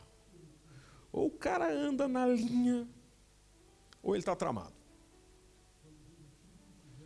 Ou 1.11 1.27
o 1.27 1.31
cara 1.31 1.73
anda 1.73 2.07
na 2.07 2.27
linha, 2.27 2.87
ou 4.03 4.13
ele 4.13 4.21
está 4.21 4.35
tramado. 4.35 4.77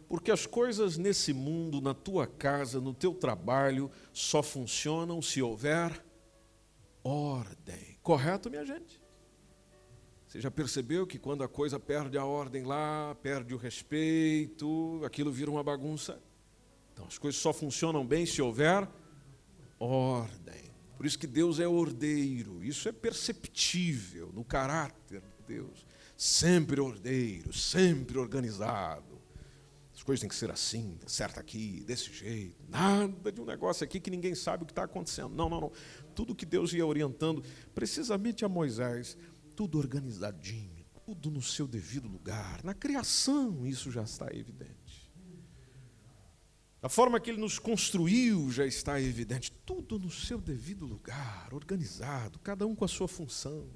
Porque 0.10 0.32
as 0.32 0.46
coisas 0.46 0.98
nesse 0.98 1.32
mundo, 1.32 1.80
na 1.80 1.94
tua 1.94 2.28
casa, 2.28 2.82
no 2.82 2.94
teu 2.94 3.14
trabalho, 3.14 3.90
só 4.12 4.44
funcionam 4.44 5.22
se 5.22 5.42
houver 5.42 6.04
ordem. 7.02 7.98
Correto, 8.04 8.50
minha 8.50 8.66
gente? 8.66 9.01
Você 10.32 10.40
já 10.40 10.50
percebeu 10.50 11.06
que 11.06 11.20
quando 11.20 11.44
a 11.44 11.48
coisa 11.50 11.78
perde 11.78 12.18
a 12.18 12.24
ordem 12.24 12.64
lá, 12.64 13.14
perde 13.22 13.54
o 13.54 13.58
respeito, 13.58 15.02
aquilo 15.04 15.30
vira 15.30 15.52
uma 15.52 15.62
bagunça? 15.62 16.24
Então 16.94 17.06
as 17.06 17.18
coisas 17.18 17.42
só 17.42 17.52
funcionam 17.52 18.08
bem 18.08 18.26
se 18.26 18.42
houver 18.42 18.88
ordem. 19.78 20.72
Por 20.96 21.06
isso 21.06 21.20
que 21.20 21.28
Deus 21.28 21.60
é 21.60 21.68
ordeiro, 21.68 22.64
isso 22.64 22.88
é 22.88 22.94
perceptível 22.94 24.32
no 24.34 24.46
caráter 24.46 25.20
de 25.20 25.56
Deus. 25.56 25.86
Sempre 26.16 26.80
ordeiro, 26.80 27.52
sempre 27.52 28.18
organizado. 28.18 29.20
As 29.94 30.04
coisas 30.04 30.22
têm 30.22 30.30
que 30.30 30.36
ser 30.36 30.50
assim, 30.50 30.98
certo 31.06 31.40
aqui, 31.40 31.84
desse 31.86 32.12
jeito. 32.12 32.56
Nada 32.70 33.32
de 33.32 33.40
um 33.40 33.46
negócio 33.46 33.84
aqui 33.84 34.00
que 34.00 34.10
ninguém 34.10 34.34
sabe 34.34 34.64
o 34.64 34.66
que 34.66 34.72
está 34.72 34.86
acontecendo. 34.86 35.36
Não, 35.36 35.48
não, 35.48 35.62
não. 35.62 35.72
Tudo 36.16 36.34
que 36.34 36.44
Deus 36.44 36.74
ia 36.74 36.84
orientando, 36.84 37.44
precisamente 37.76 38.44
a 38.44 38.50
Moisés, 38.50 39.16
tudo 39.62 39.78
organizadinho, 39.78 40.84
tudo 41.06 41.30
no 41.30 41.40
seu 41.40 41.68
devido 41.68 42.08
lugar. 42.08 42.64
Na 42.64 42.74
criação, 42.74 43.64
isso 43.64 43.92
já 43.92 44.02
está 44.02 44.26
evidente. 44.34 45.08
A 46.82 46.90
forma 46.90 47.20
que 47.20 47.30
ele 47.30 47.40
nos 47.40 47.60
construiu 47.60 48.50
já 48.50 48.66
está 48.66 49.00
evidente, 49.00 49.52
tudo 49.64 50.00
no 50.00 50.10
seu 50.10 50.42
devido 50.42 50.84
lugar, 50.84 51.54
organizado, 51.54 52.40
cada 52.40 52.66
um 52.66 52.74
com 52.74 52.86
a 52.86 52.88
sua 52.88 53.08
função. 53.08 53.70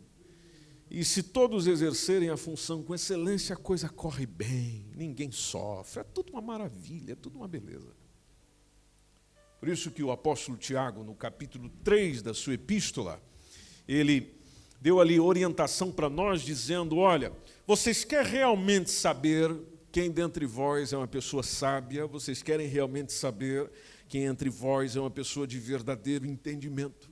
E 0.89 1.05
se 1.05 1.21
todos 1.21 1.67
exercerem 1.67 2.31
a 2.31 2.37
função 2.37 2.81
com 2.81 2.95
excelência, 2.95 3.53
a 3.53 3.57
coisa 3.57 3.87
corre 3.87 4.25
bem, 4.25 4.89
ninguém 4.95 5.31
sofre, 5.31 5.99
é 5.99 6.03
tudo 6.03 6.31
uma 6.31 6.41
maravilha, 6.41 7.11
é 7.11 7.15
tudo 7.15 7.37
uma 7.37 7.47
beleza. 7.47 7.95
Por 9.59 9.69
isso 9.69 9.91
que 9.91 10.01
o 10.01 10.11
apóstolo 10.11 10.57
Tiago, 10.57 11.03
no 11.03 11.13
capítulo 11.13 11.69
3 11.83 12.23
da 12.23 12.33
sua 12.33 12.55
epístola, 12.55 13.21
ele 13.87 14.34
deu 14.85 15.01
ali 15.01 15.19
orientação 15.19 15.91
para 15.91 16.11
nós, 16.11 16.43
dizendo: 16.43 16.97
olha, 16.97 17.33
vocês 17.65 18.03
querem 18.03 18.31
realmente 18.31 18.91
saber 18.91 19.51
quem 19.91 20.11
dentre 20.11 20.45
vós 20.45 20.93
é 20.93 20.97
uma 20.97 21.07
pessoa 21.07 21.41
sábia? 21.41 22.05
Vocês 22.05 22.43
querem 22.43 22.67
realmente 22.67 23.11
saber 23.11 23.71
quem 24.07 24.25
entre 24.25 24.47
vós 24.47 24.95
é 24.95 24.99
uma 24.99 25.09
pessoa 25.09 25.47
de 25.47 25.57
verdadeiro 25.57 26.27
entendimento? 26.27 27.09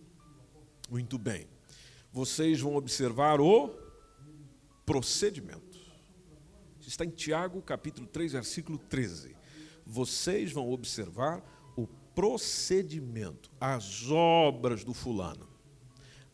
Muito 0.87 1.17
bem. 1.17 1.47
Vocês 2.11 2.61
vão 2.61 2.75
observar 2.75 3.41
o 3.41 3.75
procedimento. 4.85 5.79
Está 6.79 7.03
em 7.03 7.09
Tiago, 7.09 7.59
capítulo 7.59 8.05
3, 8.05 8.33
versículo 8.33 8.77
13. 8.77 9.35
Vocês 9.83 10.51
vão 10.51 10.69
observar 10.69 11.43
o 11.75 11.87
procedimento, 12.13 13.49
as 13.59 14.11
obras 14.11 14.83
do 14.83 14.93
fulano, 14.93 15.52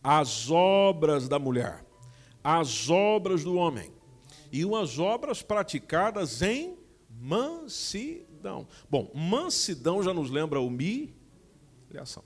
as 0.04 0.50
obras 0.50 1.28
da 1.28 1.38
mulher, 1.38 1.86
as 2.44 2.90
obras 2.90 3.44
do 3.44 3.56
homem 3.56 3.92
e 4.52 4.66
umas 4.66 4.98
obras 4.98 5.42
praticadas 5.42 6.42
em 6.42 6.78
mansidão. 7.10 8.68
Bom, 8.90 9.12
mansidão 9.14 10.02
já 10.02 10.14
nos 10.14 10.32
lembra 10.32 10.60
humilhação. 10.60 12.24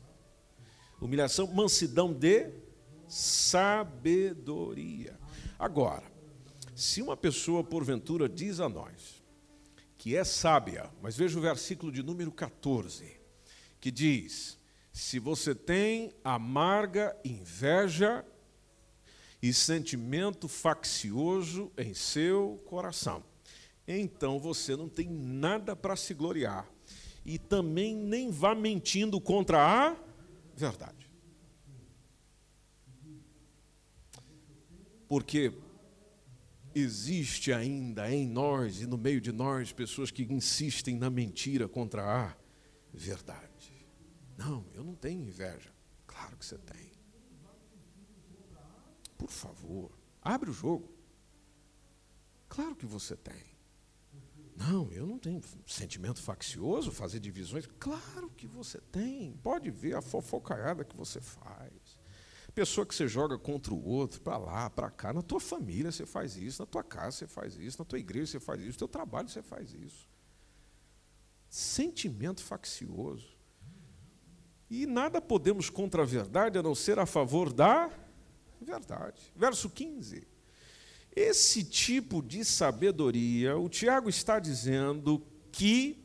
Humilhação, 1.01 1.47
mansidão 1.47 2.13
de 2.13 2.51
sabedoria. 3.07 5.19
Agora, 5.57 6.03
se 6.75 7.01
uma 7.01 7.17
pessoa 7.17 7.63
porventura 7.63 8.29
diz 8.29 8.59
a 8.59 8.69
nós 8.69 9.21
que 9.97 10.15
é 10.15 10.23
sábia, 10.23 10.89
mas 11.01 11.15
veja 11.15 11.37
o 11.37 11.41
versículo 11.41 11.91
de 11.91 12.03
número 12.03 12.31
14, 12.31 13.19
que 13.79 13.91
diz: 13.91 14.59
Se 14.93 15.17
você 15.17 15.55
tem 15.55 16.13
amarga 16.23 17.17
inveja 17.25 18.23
e 19.41 19.51
sentimento 19.51 20.47
faccioso 20.47 21.71
em 21.75 21.95
seu 21.95 22.63
coração, 22.67 23.23
então 23.87 24.39
você 24.39 24.75
não 24.75 24.87
tem 24.87 25.09
nada 25.09 25.75
para 25.75 25.95
se 25.95 26.13
gloriar 26.13 26.69
e 27.25 27.39
também 27.39 27.95
nem 27.95 28.29
vá 28.29 28.53
mentindo 28.53 29.19
contra 29.19 29.59
a 29.59 29.97
verdade. 30.55 31.09
Porque 35.07 35.51
existe 36.75 37.51
ainda 37.51 38.11
em 38.11 38.27
nós 38.27 38.79
e 38.79 38.85
no 38.85 38.97
meio 38.97 39.19
de 39.19 39.31
nós 39.31 39.71
pessoas 39.71 40.11
que 40.11 40.21
insistem 40.23 40.97
na 40.97 41.09
mentira 41.09 41.67
contra 41.67 42.03
a 42.03 42.35
verdade. 42.93 43.52
Não, 44.37 44.65
eu 44.73 44.83
não 44.83 44.95
tenho 44.95 45.21
inveja. 45.21 45.73
Claro 46.07 46.37
que 46.37 46.45
você 46.45 46.57
tem. 46.57 46.91
Por 49.17 49.29
favor, 49.29 49.91
abre 50.21 50.49
o 50.49 50.53
jogo. 50.53 50.91
Claro 52.49 52.75
que 52.75 52.85
você 52.85 53.15
tem. 53.15 53.53
Não, 54.55 54.91
eu 54.91 55.07
não 55.07 55.17
tenho 55.17 55.41
sentimento 55.65 56.21
faccioso, 56.21 56.91
fazer 56.91 57.19
divisões. 57.19 57.67
Claro 57.79 58.29
que 58.29 58.45
você 58.47 58.79
tem. 58.79 59.33
Pode 59.41 59.71
ver 59.71 59.95
a 59.95 60.01
fofocaiada 60.01 60.83
que 60.83 60.95
você 60.95 61.19
faz. 61.19 61.99
Pessoa 62.53 62.85
que 62.85 62.93
você 62.93 63.07
joga 63.07 63.37
contra 63.39 63.73
o 63.73 63.83
outro, 63.83 64.21
para 64.21 64.37
lá, 64.37 64.69
para 64.69 64.91
cá. 64.91 65.11
Na 65.11 65.23
tua 65.23 65.39
família 65.39 65.91
você 65.91 66.05
faz 66.05 66.37
isso, 66.37 66.61
na 66.61 66.67
tua 66.67 66.83
casa 66.83 67.17
você 67.17 67.27
faz 67.27 67.55
isso, 67.55 67.79
na 67.79 67.85
tua 67.85 67.97
igreja 67.97 68.33
você 68.33 68.39
faz 68.39 68.61
isso, 68.61 68.73
no 68.73 68.77
teu 68.77 68.87
trabalho 68.87 69.27
você 69.27 69.41
faz 69.41 69.73
isso. 69.73 70.07
Sentimento 71.49 72.43
faccioso. 72.43 73.35
E 74.73 74.87
nada 74.87 75.21
podemos 75.21 75.69
contra 75.69 76.01
a 76.01 76.05
verdade 76.05 76.57
a 76.57 76.63
não 76.63 76.73
ser 76.73 76.97
a 76.97 77.05
favor 77.05 77.53
da 77.53 77.91
verdade. 78.59 79.21
Verso 79.35 79.69
15. 79.69 80.27
Esse 81.15 81.63
tipo 81.63 82.23
de 82.23 82.43
sabedoria, 82.43 83.55
o 83.55 83.69
Tiago 83.69 84.09
está 84.09 84.39
dizendo 84.39 85.23
que 85.51 86.03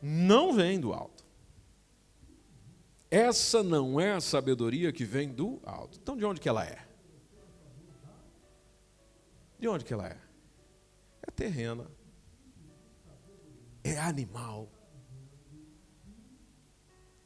não 0.00 0.54
vem 0.54 0.80
do 0.80 0.94
alto. 0.94 1.22
Essa 3.10 3.62
não 3.62 4.00
é 4.00 4.12
a 4.12 4.20
sabedoria 4.22 4.90
que 4.94 5.04
vem 5.04 5.28
do 5.28 5.60
alto. 5.66 5.98
Então, 6.00 6.16
de 6.16 6.24
onde 6.24 6.40
que 6.40 6.48
ela 6.48 6.64
é? 6.64 6.82
De 9.58 9.68
onde 9.68 9.84
que 9.84 9.92
ela 9.92 10.08
é? 10.08 10.18
É 11.20 11.30
terrena. 11.30 11.86
É 13.84 13.98
animal. 13.98 14.70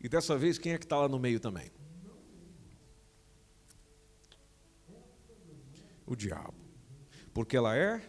E 0.01 0.09
dessa 0.09 0.37
vez, 0.39 0.59
quem 0.59 0.73
é 0.73 0.79
que 0.79 0.85
está 0.85 0.97
lá 0.97 1.09
no 1.09 1.19
meio 1.19 1.39
também? 1.39 1.71
O 6.07 6.17
diabo. 6.17 6.55
Porque 7.35 7.57
ela 7.57 7.77
é 7.77 8.03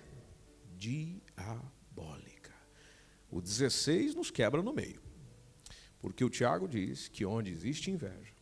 diabólica. 0.77 2.55
O 3.29 3.41
16 3.41 4.15
nos 4.15 4.31
quebra 4.31 4.63
no 4.63 4.73
meio. 4.73 5.01
Porque 5.99 6.23
o 6.23 6.29
Tiago 6.29 6.67
diz 6.67 7.07
que 7.07 7.25
onde 7.25 7.51
existe 7.51 7.91
inveja, 7.91 8.33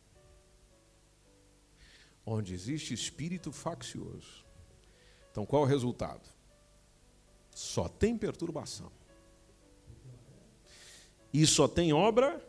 onde 2.24 2.54
existe 2.54 2.94
espírito 2.94 3.52
faccioso, 3.52 4.46
então 5.30 5.44
qual 5.44 5.64
é 5.64 5.66
o 5.66 5.68
resultado? 5.68 6.26
Só 7.54 7.86
tem 7.86 8.16
perturbação. 8.16 8.90
E 11.32 11.46
só 11.46 11.68
tem 11.68 11.92
obra 11.92 12.42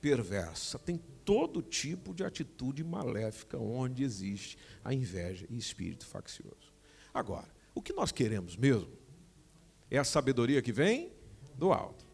perversa, 0.00 0.78
tem 0.78 1.00
todo 1.24 1.60
tipo 1.60 2.14
de 2.14 2.24
atitude 2.24 2.82
maléfica 2.82 3.58
onde 3.58 4.02
existe 4.02 4.56
a 4.84 4.94
inveja 4.94 5.46
e 5.50 5.58
espírito 5.58 6.06
faccioso. 6.06 6.72
Agora, 7.12 7.48
o 7.74 7.82
que 7.82 7.92
nós 7.92 8.10
queremos 8.10 8.56
mesmo 8.56 8.92
é 9.90 9.98
a 9.98 10.04
sabedoria 10.04 10.62
que 10.62 10.72
vem 10.72 11.12
do 11.54 11.72
alto. 11.72 12.06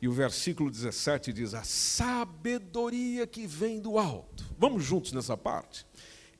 E 0.00 0.06
o 0.06 0.12
versículo 0.12 0.70
17 0.70 1.32
diz: 1.32 1.54
A 1.54 1.62
sabedoria 1.62 3.26
que 3.26 3.46
vem 3.46 3.80
do 3.80 3.98
alto. 3.98 4.44
Vamos 4.58 4.84
juntos 4.84 5.12
nessa 5.12 5.36
parte? 5.36 5.86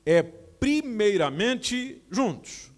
É 0.05 0.21
primeiramente 0.21 2.03
juntos, 2.09 2.71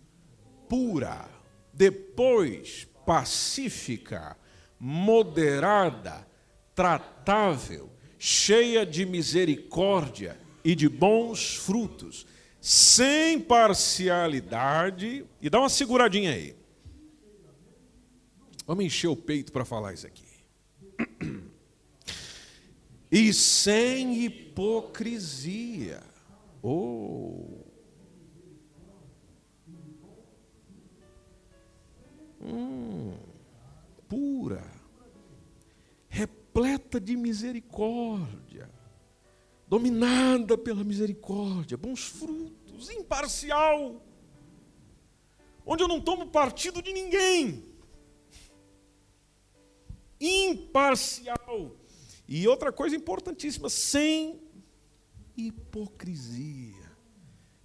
pura, 0.69 1.29
depois 1.73 2.87
pacífica, 3.05 4.37
moderada, 4.79 6.27
tratável, 6.73 7.91
cheia 8.23 8.85
de 8.85 9.03
misericórdia 9.03 10.39
e 10.63 10.75
de 10.75 10.87
bons 10.87 11.55
frutos, 11.55 12.27
sem 12.61 13.39
parcialidade. 13.39 15.25
E 15.41 15.49
dá 15.49 15.59
uma 15.59 15.69
seguradinha 15.69 16.29
aí. 16.29 16.55
Vamos 18.67 18.85
encher 18.85 19.07
o 19.07 19.15
peito 19.15 19.51
para 19.51 19.65
falar 19.65 19.93
isso 19.93 20.05
aqui 20.05 20.23
e 23.11 23.33
sem 23.33 24.23
hipocrisia. 24.23 26.03
Oh. 26.61 27.57
Hum, 32.39 33.17
pura, 34.07 34.63
repleta 36.51 36.99
de 36.99 37.15
misericórdia, 37.15 38.69
dominada 39.67 40.57
pela 40.57 40.83
misericórdia, 40.83 41.77
bons 41.77 42.07
frutos, 42.07 42.89
imparcial, 42.89 44.05
onde 45.65 45.81
eu 45.81 45.87
não 45.87 46.01
tomo 46.01 46.27
partido 46.27 46.81
de 46.81 46.91
ninguém 46.91 47.71
imparcial. 50.19 51.75
E 52.27 52.47
outra 52.47 52.71
coisa 52.71 52.95
importantíssima, 52.95 53.69
sem 53.69 54.39
hipocrisia. 55.35 56.91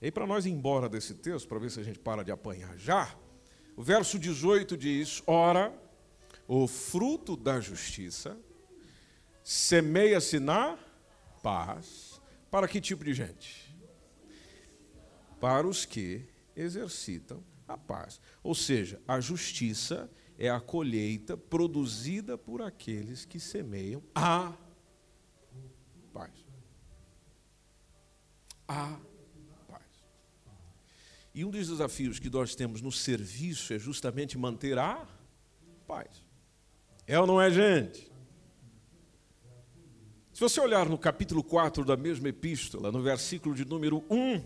E 0.01 0.07
aí, 0.07 0.11
para 0.11 0.27
nós 0.27 0.47
ir 0.47 0.51
embora 0.51 0.89
desse 0.89 1.15
texto, 1.15 1.47
para 1.49 1.59
ver 1.59 1.71
se 1.71 1.81
a 1.81 1.83
gente 1.83 1.99
para 1.99 2.23
de 2.23 2.31
apanhar 2.31 2.77
já, 2.79 3.15
o 3.77 3.83
verso 3.83 4.19
18 4.19 4.77
diz: 4.77 5.23
Ora, 5.27 5.77
o 6.49 6.67
fruto 6.67 7.37
da 7.37 7.61
justiça 7.61 8.39
semeia-se 9.47 10.41
na 10.41 10.77
paz. 11.41 12.21
Para 12.51 12.67
que 12.67 12.81
tipo 12.81 13.05
de 13.05 13.15
gente? 13.15 13.73
Para 15.41 15.69
os 15.69 15.85
que 15.85 16.27
exercitam 16.57 17.45
a 17.69 17.79
paz. 17.79 18.21
Ou 18.43 18.57
seja, 18.57 19.01
a 19.07 19.21
justiça 19.21 20.11
é 20.37 20.51
a 20.51 20.59
colheita 20.59 21.37
produzida 21.37 22.37
por 22.37 22.61
aqueles 22.61 23.25
que 23.25 23.39
semeiam 23.39 24.03
a 24.17 24.53
paz. 26.13 26.45
A 28.67 28.99
paz. 29.69 30.05
E 31.33 31.45
um 31.45 31.51
dos 31.51 31.69
desafios 31.69 32.19
que 32.19 32.29
nós 32.29 32.57
temos 32.57 32.83
no 32.83 32.91
serviço 32.91 33.73
é 33.73 33.79
justamente 33.79 34.37
manter 34.37 34.77
a 34.77 35.07
paz. 35.87 36.25
É 37.07 37.17
ou 37.21 37.29
não 37.29 37.41
é, 37.41 37.49
gente? 37.49 38.16
Se 40.37 40.41
você 40.41 40.61
olhar 40.61 40.87
no 40.87 40.99
capítulo 40.99 41.43
4 41.43 41.83
da 41.83 41.97
mesma 41.97 42.29
epístola, 42.29 42.93
no 42.93 43.01
versículo 43.01 43.55
de 43.55 43.65
número 43.65 44.05
1, 44.11 44.45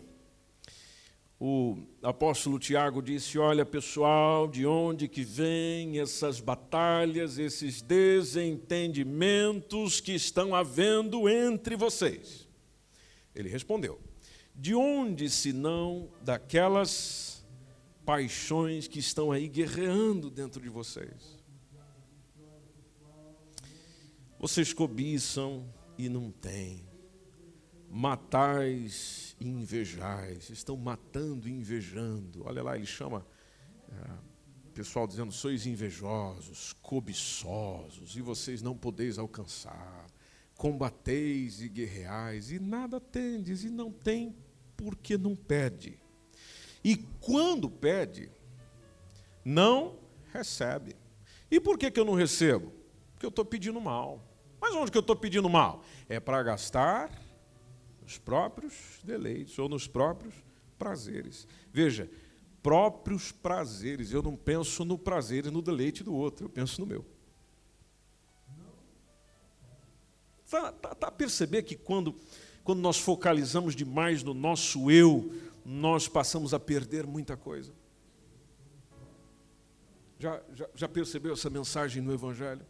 o 1.40 1.82
apóstolo 2.00 2.60
Tiago 2.60 3.02
disse: 3.02 3.40
Olha, 3.40 3.66
pessoal, 3.66 4.46
de 4.46 4.64
onde 4.64 5.08
que 5.08 5.24
vêm 5.24 5.98
essas 5.98 6.38
batalhas, 6.38 7.38
esses 7.38 7.82
desentendimentos 7.82 10.00
que 10.00 10.14
estão 10.14 10.54
havendo 10.54 11.28
entre 11.28 11.74
vocês? 11.74 12.46
Ele 13.34 13.48
respondeu: 13.48 13.98
De 14.54 14.76
onde, 14.76 15.28
senão 15.28 16.08
daquelas 16.22 17.44
paixões 18.06 18.86
que 18.86 19.00
estão 19.00 19.32
aí 19.32 19.48
guerreando 19.48 20.30
dentro 20.30 20.62
de 20.62 20.68
vocês? 20.68 21.36
Vocês 24.38 24.72
cobiçam 24.72 25.68
e 26.04 26.08
não 26.08 26.30
têm. 26.30 26.88
Matais 27.88 29.36
e 29.40 29.48
invejais. 29.48 30.50
Estão 30.50 30.76
matando 30.76 31.48
e 31.48 31.52
invejando. 31.52 32.44
Olha 32.44 32.62
lá, 32.62 32.76
ele 32.76 32.86
chama 32.86 33.26
é, 33.88 34.30
pessoal 34.70 35.06
dizendo: 35.06 35.30
sois 35.30 35.66
invejosos, 35.66 36.72
cobiçosos, 36.80 38.16
e 38.16 38.22
vocês 38.22 38.62
não 38.62 38.76
podeis 38.76 39.18
alcançar. 39.18 40.06
Combateis 40.56 41.60
e 41.60 41.68
guerreais, 41.68 42.50
e 42.50 42.58
nada 42.58 43.00
tendes, 43.00 43.64
e 43.64 43.70
não 43.70 43.90
tem 43.90 44.34
porque 44.76 45.16
não 45.16 45.34
pede. 45.34 45.98
E 46.82 46.96
quando 47.20 47.70
pede, 47.70 48.30
não 49.44 49.98
recebe. 50.32 50.96
E 51.50 51.60
por 51.60 51.78
que, 51.78 51.90
que 51.90 51.98
eu 51.98 52.04
não 52.04 52.14
recebo? 52.14 52.72
Porque 53.12 53.26
eu 53.26 53.30
estou 53.30 53.44
pedindo 53.44 53.80
mal. 53.80 54.29
Mas 54.60 54.74
onde 54.74 54.90
que 54.90 54.98
eu 54.98 55.00
estou 55.00 55.16
pedindo 55.16 55.48
mal? 55.48 55.82
É 56.08 56.20
para 56.20 56.42
gastar 56.42 57.10
nos 58.02 58.18
próprios 58.18 59.00
deleites 59.02 59.58
ou 59.58 59.68
nos 59.68 59.86
próprios 59.86 60.34
prazeres. 60.78 61.46
Veja, 61.72 62.10
próprios 62.62 63.32
prazeres. 63.32 64.12
Eu 64.12 64.22
não 64.22 64.36
penso 64.36 64.84
no 64.84 64.98
prazer 64.98 65.46
e 65.46 65.50
no 65.50 65.62
deleite 65.62 66.04
do 66.04 66.14
outro, 66.14 66.46
eu 66.46 66.50
penso 66.50 66.80
no 66.80 66.86
meu. 66.86 67.04
Está 70.44 70.72
tá, 70.72 70.94
tá 70.94 71.06
a 71.06 71.12
perceber 71.12 71.62
que 71.62 71.76
quando, 71.76 72.16
quando 72.64 72.80
nós 72.80 72.98
focalizamos 72.98 73.76
demais 73.76 74.22
no 74.22 74.34
nosso 74.34 74.90
eu, 74.90 75.32
nós 75.64 76.08
passamos 76.08 76.52
a 76.52 76.58
perder 76.58 77.06
muita 77.06 77.36
coisa? 77.36 77.72
Já, 80.18 80.42
já, 80.54 80.68
já 80.74 80.88
percebeu 80.88 81.32
essa 81.32 81.48
mensagem 81.48 82.02
no 82.02 82.12
Evangelho? 82.12 82.66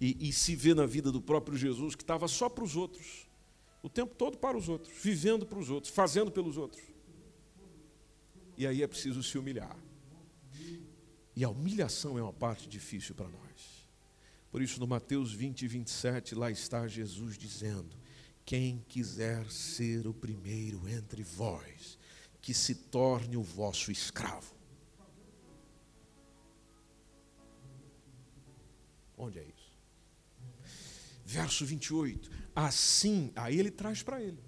E, 0.00 0.28
e 0.28 0.32
se 0.32 0.54
vê 0.54 0.74
na 0.74 0.86
vida 0.86 1.10
do 1.10 1.20
próprio 1.20 1.56
Jesus 1.56 1.94
que 1.94 2.02
estava 2.02 2.28
só 2.28 2.48
para 2.48 2.64
os 2.64 2.76
outros, 2.76 3.26
o 3.82 3.88
tempo 3.88 4.14
todo 4.14 4.38
para 4.38 4.56
os 4.56 4.68
outros, 4.68 4.92
vivendo 5.02 5.46
para 5.46 5.58
os 5.58 5.70
outros, 5.70 5.92
fazendo 5.92 6.30
pelos 6.30 6.56
outros. 6.56 6.82
E 8.56 8.66
aí 8.66 8.82
é 8.82 8.86
preciso 8.86 9.22
se 9.22 9.38
humilhar. 9.38 9.76
E 11.34 11.44
a 11.44 11.50
humilhação 11.50 12.18
é 12.18 12.22
uma 12.22 12.32
parte 12.32 12.68
difícil 12.68 13.14
para 13.14 13.28
nós. 13.28 13.86
Por 14.50 14.62
isso, 14.62 14.80
no 14.80 14.86
Mateus 14.86 15.32
20, 15.32 15.68
27, 15.68 16.34
lá 16.34 16.50
está 16.50 16.88
Jesus 16.88 17.36
dizendo: 17.36 17.94
Quem 18.44 18.82
quiser 18.88 19.50
ser 19.50 20.06
o 20.06 20.14
primeiro 20.14 20.88
entre 20.88 21.22
vós, 21.22 21.98
que 22.40 22.54
se 22.54 22.74
torne 22.74 23.36
o 23.36 23.42
vosso 23.42 23.90
escravo. 23.90 24.54
Onde 29.18 29.38
é 29.38 29.42
isso? 29.42 29.65
Verso 31.26 31.66
28. 31.66 32.30
Assim, 32.54 33.32
aí 33.34 33.58
ele 33.58 33.72
traz 33.72 34.00
para 34.00 34.22
ele. 34.22 34.38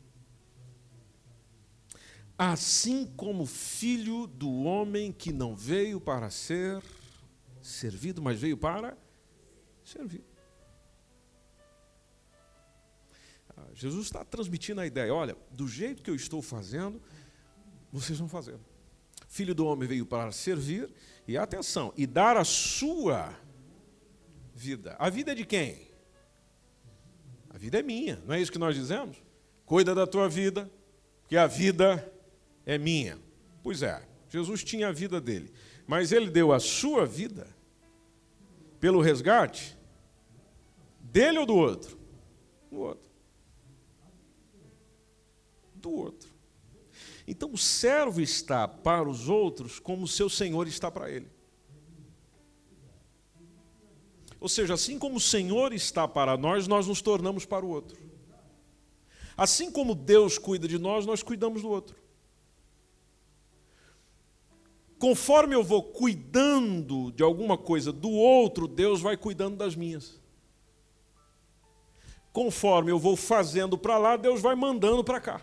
Assim 2.38 3.04
como 3.16 3.44
filho 3.44 4.28
do 4.28 4.62
homem 4.62 5.10
que 5.10 5.32
não 5.32 5.56
veio 5.56 6.00
para 6.00 6.30
ser 6.30 6.80
servido, 7.60 8.22
mas 8.22 8.40
veio 8.40 8.56
para 8.56 8.96
servir. 9.84 10.24
Ah, 13.56 13.66
Jesus 13.74 14.06
está 14.06 14.24
transmitindo 14.24 14.80
a 14.80 14.86
ideia: 14.86 15.12
olha, 15.12 15.36
do 15.50 15.66
jeito 15.66 16.00
que 16.00 16.10
eu 16.10 16.14
estou 16.14 16.40
fazendo, 16.40 17.02
vocês 17.90 18.20
vão 18.20 18.28
fazer. 18.28 18.56
Filho 19.26 19.52
do 19.52 19.66
homem 19.66 19.88
veio 19.88 20.06
para 20.06 20.30
servir, 20.30 20.94
e 21.26 21.36
atenção, 21.36 21.92
e 21.96 22.06
dar 22.06 22.36
a 22.36 22.44
sua 22.44 23.36
vida. 24.54 24.94
A 24.96 25.10
vida 25.10 25.32
é 25.32 25.34
de 25.34 25.44
quem? 25.44 25.87
A 27.58 27.60
vida 27.60 27.80
é 27.80 27.82
minha, 27.82 28.22
não 28.24 28.36
é 28.36 28.40
isso 28.40 28.52
que 28.52 28.58
nós 28.58 28.76
dizemos? 28.76 29.16
Cuida 29.66 29.92
da 29.92 30.06
tua 30.06 30.28
vida, 30.28 30.70
que 31.26 31.36
a 31.36 31.48
vida 31.48 32.08
é 32.64 32.78
minha. 32.78 33.18
Pois 33.64 33.82
é, 33.82 34.00
Jesus 34.28 34.62
tinha 34.62 34.86
a 34.86 34.92
vida 34.92 35.20
dele, 35.20 35.52
mas 35.84 36.12
ele 36.12 36.30
deu 36.30 36.52
a 36.52 36.60
sua 36.60 37.04
vida 37.04 37.48
pelo 38.78 39.00
resgate 39.00 39.76
dele 41.00 41.40
ou 41.40 41.46
do 41.46 41.56
outro? 41.56 41.98
Do 42.70 42.78
outro. 42.78 43.10
Do 45.74 45.90
outro. 45.90 46.30
Então 47.26 47.52
o 47.52 47.58
servo 47.58 48.20
está 48.20 48.68
para 48.68 49.08
os 49.08 49.28
outros 49.28 49.80
como 49.80 50.04
o 50.04 50.08
seu 50.08 50.30
senhor 50.30 50.68
está 50.68 50.92
para 50.92 51.10
ele. 51.10 51.28
Ou 54.40 54.48
seja, 54.48 54.74
assim 54.74 54.98
como 54.98 55.16
o 55.16 55.20
Senhor 55.20 55.72
está 55.72 56.06
para 56.06 56.36
nós, 56.36 56.68
nós 56.68 56.86
nos 56.86 57.02
tornamos 57.02 57.44
para 57.44 57.64
o 57.64 57.68
outro. 57.68 57.98
Assim 59.36 59.70
como 59.70 59.94
Deus 59.94 60.38
cuida 60.38 60.66
de 60.66 60.78
nós, 60.78 61.06
nós 61.06 61.22
cuidamos 61.22 61.62
do 61.62 61.68
outro. 61.68 61.96
Conforme 64.98 65.54
eu 65.54 65.62
vou 65.62 65.82
cuidando 65.82 67.12
de 67.12 67.22
alguma 67.22 67.56
coisa 67.56 67.92
do 67.92 68.10
outro, 68.10 68.66
Deus 68.66 69.00
vai 69.00 69.16
cuidando 69.16 69.56
das 69.56 69.76
minhas. 69.76 70.20
Conforme 72.32 72.90
eu 72.90 72.98
vou 72.98 73.16
fazendo 73.16 73.78
para 73.78 73.96
lá, 73.96 74.16
Deus 74.16 74.40
vai 74.40 74.54
mandando 74.54 75.04
para 75.04 75.20
cá. 75.20 75.40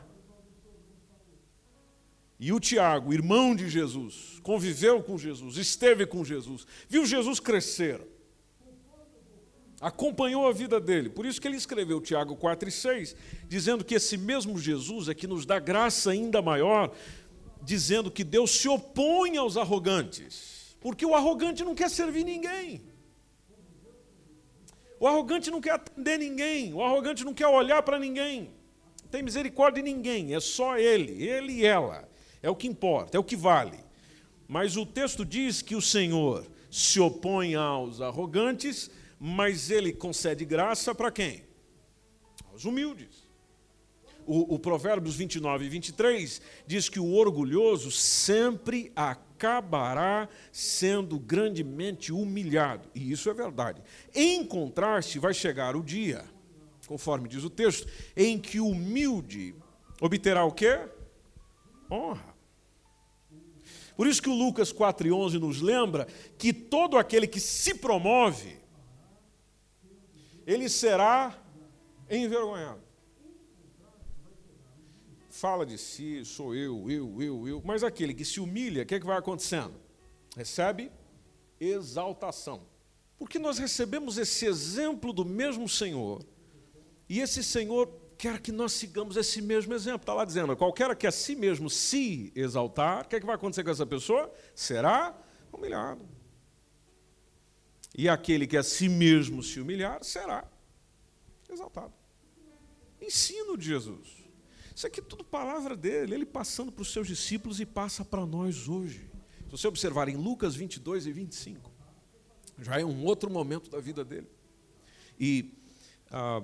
E 2.37 2.51
o 2.51 2.59
Tiago, 2.59 3.13
irmão 3.13 3.55
de 3.55 3.69
Jesus, 3.69 4.39
conviveu 4.43 5.01
com 5.01 5.17
Jesus, 5.17 5.55
esteve 5.55 6.05
com 6.05 6.23
Jesus, 6.23 6.67
viu 6.89 7.05
Jesus 7.05 7.39
crescer 7.39 8.14
acompanhou 9.85 10.47
a 10.47 10.51
vida 10.51 10.81
dele. 10.81 11.11
Por 11.11 11.27
isso 11.27 11.39
que 11.39 11.47
ele 11.47 11.57
escreveu 11.57 12.01
Tiago 12.01 12.35
4 12.35 12.67
e 12.67 12.71
6, 12.71 13.15
dizendo 13.47 13.85
que 13.85 13.93
esse 13.93 14.17
mesmo 14.17 14.57
Jesus 14.57 15.07
é 15.09 15.13
que 15.13 15.27
nos 15.27 15.45
dá 15.45 15.59
graça 15.59 16.09
ainda 16.09 16.41
maior, 16.41 16.91
dizendo 17.61 18.09
que 18.09 18.23
Deus 18.23 18.49
se 18.49 18.67
opõe 18.67 19.37
aos 19.37 19.57
arrogantes, 19.57 20.75
porque 20.81 21.05
o 21.05 21.13
arrogante 21.13 21.63
não 21.63 21.75
quer 21.75 21.91
servir 21.91 22.23
ninguém. 22.23 22.81
O 24.99 25.05
arrogante 25.05 25.51
não 25.51 25.61
quer 25.61 25.73
atender 25.73 26.17
ninguém, 26.17 26.73
o 26.73 26.83
arrogante 26.83 27.23
não 27.23 27.33
quer 27.33 27.47
olhar 27.47 27.83
para 27.83 27.99
ninguém. 27.99 28.49
Não 29.03 29.09
tem 29.11 29.21
misericórdia 29.21 29.83
de 29.83 29.93
ninguém, 29.93 30.33
é 30.33 30.39
só 30.39 30.79
ele, 30.79 31.27
ele 31.27 31.53
e 31.53 31.65
ela. 31.65 32.09
É 32.41 32.49
o 32.49 32.55
que 32.55 32.67
importa, 32.67 33.17
é 33.17 33.19
o 33.19 33.23
que 33.23 33.35
vale. 33.35 33.77
Mas 34.47 34.77
o 34.77 34.85
texto 34.85 35.23
diz 35.23 35.61
que 35.61 35.75
o 35.75 35.81
Senhor 35.81 36.47
se 36.71 36.99
opõe 36.99 37.53
aos 37.53 38.01
arrogantes, 38.01 38.89
mas 39.19 39.69
ele 39.69 39.93
concede 39.93 40.45
graça 40.45 40.93
para 40.93 41.11
quem? 41.11 41.43
Aos 42.51 42.65
humildes. 42.65 43.25
O, 44.27 44.55
o 44.55 44.59
Provérbios 44.59 45.15
29 45.15 45.65
e 45.65 45.69
23 45.69 46.41
diz 46.65 46.89
que 46.89 46.99
o 46.99 47.13
orgulhoso 47.13 47.91
sempre 47.91 48.91
acabará 48.95 50.27
sendo 50.51 51.19
grandemente 51.19 52.11
humilhado. 52.11 52.89
E 52.95 53.11
isso 53.11 53.29
é 53.29 53.33
verdade. 53.33 53.83
Em 54.13 54.43
contraste, 54.43 55.19
vai 55.19 55.33
chegar 55.33 55.75
o 55.75 55.83
dia, 55.83 56.25
conforme 56.87 57.29
diz 57.29 57.43
o 57.43 57.49
texto, 57.49 57.87
em 58.17 58.39
que 58.39 58.59
o 58.59 58.69
humilde 58.69 59.53
obterá 60.01 60.43
o 60.43 60.51
quê? 60.51 60.79
Honra. 61.89 62.35
Por 63.95 64.07
isso 64.07 64.21
que 64.21 64.29
o 64.29 64.33
Lucas 64.33 64.73
4,11 64.73 65.39
nos 65.39 65.61
lembra 65.61 66.07
que 66.37 66.51
todo 66.51 66.97
aquele 66.97 67.27
que 67.27 67.39
se 67.39 67.75
promove 67.75 68.64
ele 70.45 70.69
será 70.69 71.37
envergonhado. 72.09 72.81
Fala 75.29 75.65
de 75.65 75.77
si, 75.77 76.23
sou 76.23 76.55
eu, 76.55 76.89
eu, 76.89 77.21
eu, 77.21 77.47
eu. 77.47 77.61
Mas 77.65 77.83
aquele 77.83 78.13
que 78.13 78.23
se 78.23 78.39
humilha, 78.39 78.83
o 78.83 78.85
que, 78.85 78.95
é 78.95 78.99
que 78.99 79.05
vai 79.05 79.17
acontecendo? 79.17 79.73
Recebe 80.35 80.91
exaltação. 81.59 82.61
Porque 83.17 83.39
nós 83.39 83.57
recebemos 83.57 84.17
esse 84.17 84.45
exemplo 84.45 85.11
do 85.11 85.25
mesmo 85.25 85.67
Senhor. 85.67 86.23
E 87.09 87.19
esse 87.19 87.43
Senhor 87.43 87.89
quer 88.17 88.39
que 88.39 88.51
nós 88.51 88.73
sigamos 88.73 89.17
esse 89.17 89.41
mesmo 89.41 89.73
exemplo. 89.73 90.01
Está 90.01 90.13
lá 90.13 90.25
dizendo: 90.25 90.55
qualquer 90.55 90.95
que 90.95 91.07
a 91.07 91.11
si 91.11 91.35
mesmo 91.35 91.69
se 91.69 92.31
exaltar, 92.35 93.05
o 93.05 93.07
que, 93.07 93.15
é 93.15 93.19
que 93.19 93.25
vai 93.25 93.35
acontecer 93.35 93.63
com 93.63 93.69
essa 93.69 93.85
pessoa? 93.85 94.31
Será 94.53 95.15
humilhado. 95.51 96.05
E 97.97 98.09
aquele 98.09 98.45
que 98.45 98.57
a 98.57 98.63
si 98.63 98.89
mesmo 98.89 99.41
se 99.41 99.59
humilhar 99.59 100.03
será 100.03 100.45
exaltado. 101.49 101.93
Ensino 103.01 103.57
de 103.57 103.65
Jesus. 103.65 104.25
Isso 104.75 104.85
aqui 104.85 104.99
é 104.99 105.03
tudo 105.03 105.23
palavra 105.23 105.77
dele, 105.77 106.13
ele 106.13 106.25
passando 106.25 106.71
para 106.71 106.81
os 106.81 106.91
seus 106.91 107.07
discípulos 107.07 107.61
e 107.61 107.65
passa 107.65 108.03
para 108.03 108.25
nós 108.25 108.67
hoje. 108.67 109.09
Se 109.45 109.51
você 109.51 109.67
observar 109.67 110.09
em 110.09 110.17
Lucas 110.17 110.55
22 110.55 111.07
e 111.07 111.13
25, 111.13 111.71
já 112.59 112.79
é 112.79 112.83
um 112.83 113.05
outro 113.05 113.29
momento 113.29 113.69
da 113.69 113.79
vida 113.79 114.03
dele. 114.03 114.27
E 115.17 115.53
ah, 116.11 116.43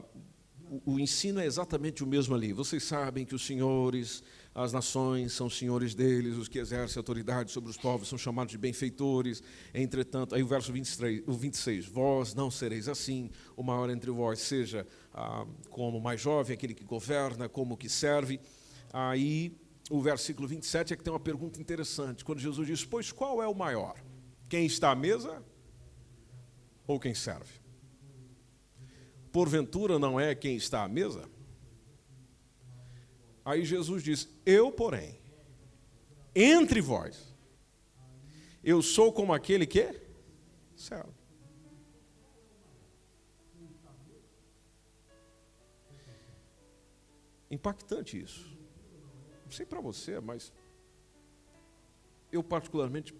o, 0.69 0.93
o 0.93 0.99
ensino 0.99 1.41
é 1.41 1.45
exatamente 1.45 2.01
o 2.01 2.07
mesmo 2.07 2.33
ali. 2.33 2.53
Vocês 2.53 2.83
sabem 2.83 3.25
que 3.25 3.35
os 3.35 3.45
senhores 3.45 4.23
as 4.53 4.73
nações 4.73 5.31
são 5.31 5.49
senhores 5.49 5.95
deles, 5.95 6.35
os 6.35 6.49
que 6.49 6.59
exercem 6.59 6.99
autoridade 6.99 7.51
sobre 7.51 7.69
os 7.69 7.77
povos 7.77 8.09
são 8.09 8.17
chamados 8.17 8.51
de 8.51 8.57
benfeitores. 8.57 9.41
Entretanto, 9.73 10.35
aí 10.35 10.43
o 10.43 10.47
verso 10.47 10.73
23, 10.73 11.23
o 11.25 11.31
26, 11.31 11.85
vós 11.85 12.33
não 12.33 12.51
sereis 12.51 12.89
assim, 12.89 13.29
o 13.55 13.63
maior 13.63 13.89
entre 13.89 14.11
vós 14.11 14.39
seja 14.39 14.85
ah, 15.13 15.45
como 15.69 15.99
o 15.99 16.01
mais 16.01 16.19
jovem, 16.19 16.53
aquele 16.53 16.73
que 16.73 16.83
governa, 16.83 17.47
como 17.47 17.75
o 17.75 17.77
que 17.77 17.87
serve. 17.87 18.41
Aí 18.91 19.57
o 19.89 20.01
versículo 20.01 20.47
27 20.49 20.93
é 20.93 20.97
que 20.97 21.03
tem 21.03 21.13
uma 21.13 21.19
pergunta 21.19 21.59
interessante, 21.61 22.25
quando 22.25 22.39
Jesus 22.39 22.67
diz: 22.67 22.83
Pois 22.83 23.09
qual 23.09 23.41
é 23.41 23.47
o 23.47 23.55
maior? 23.55 23.95
Quem 24.49 24.65
está 24.65 24.91
à 24.91 24.95
mesa 24.95 25.41
ou 26.85 26.99
quem 26.99 27.15
serve? 27.15 27.61
Porventura 29.31 29.97
não 29.97 30.19
é 30.19 30.35
quem 30.35 30.57
está 30.57 30.83
à 30.83 30.89
mesa? 30.89 31.29
Aí 33.51 33.65
Jesus 33.65 34.01
diz: 34.01 34.29
Eu, 34.45 34.71
porém, 34.71 35.19
entre 36.33 36.79
vós, 36.79 37.35
eu 38.63 38.81
sou 38.81 39.11
como 39.11 39.33
aquele 39.33 39.67
que 39.67 39.93
serve. 40.73 41.11
Impactante 47.49 48.21
isso. 48.21 48.57
Não 49.43 49.51
sei 49.51 49.65
para 49.65 49.81
você, 49.81 50.21
mas 50.21 50.53
eu 52.31 52.41
particularmente 52.41 53.13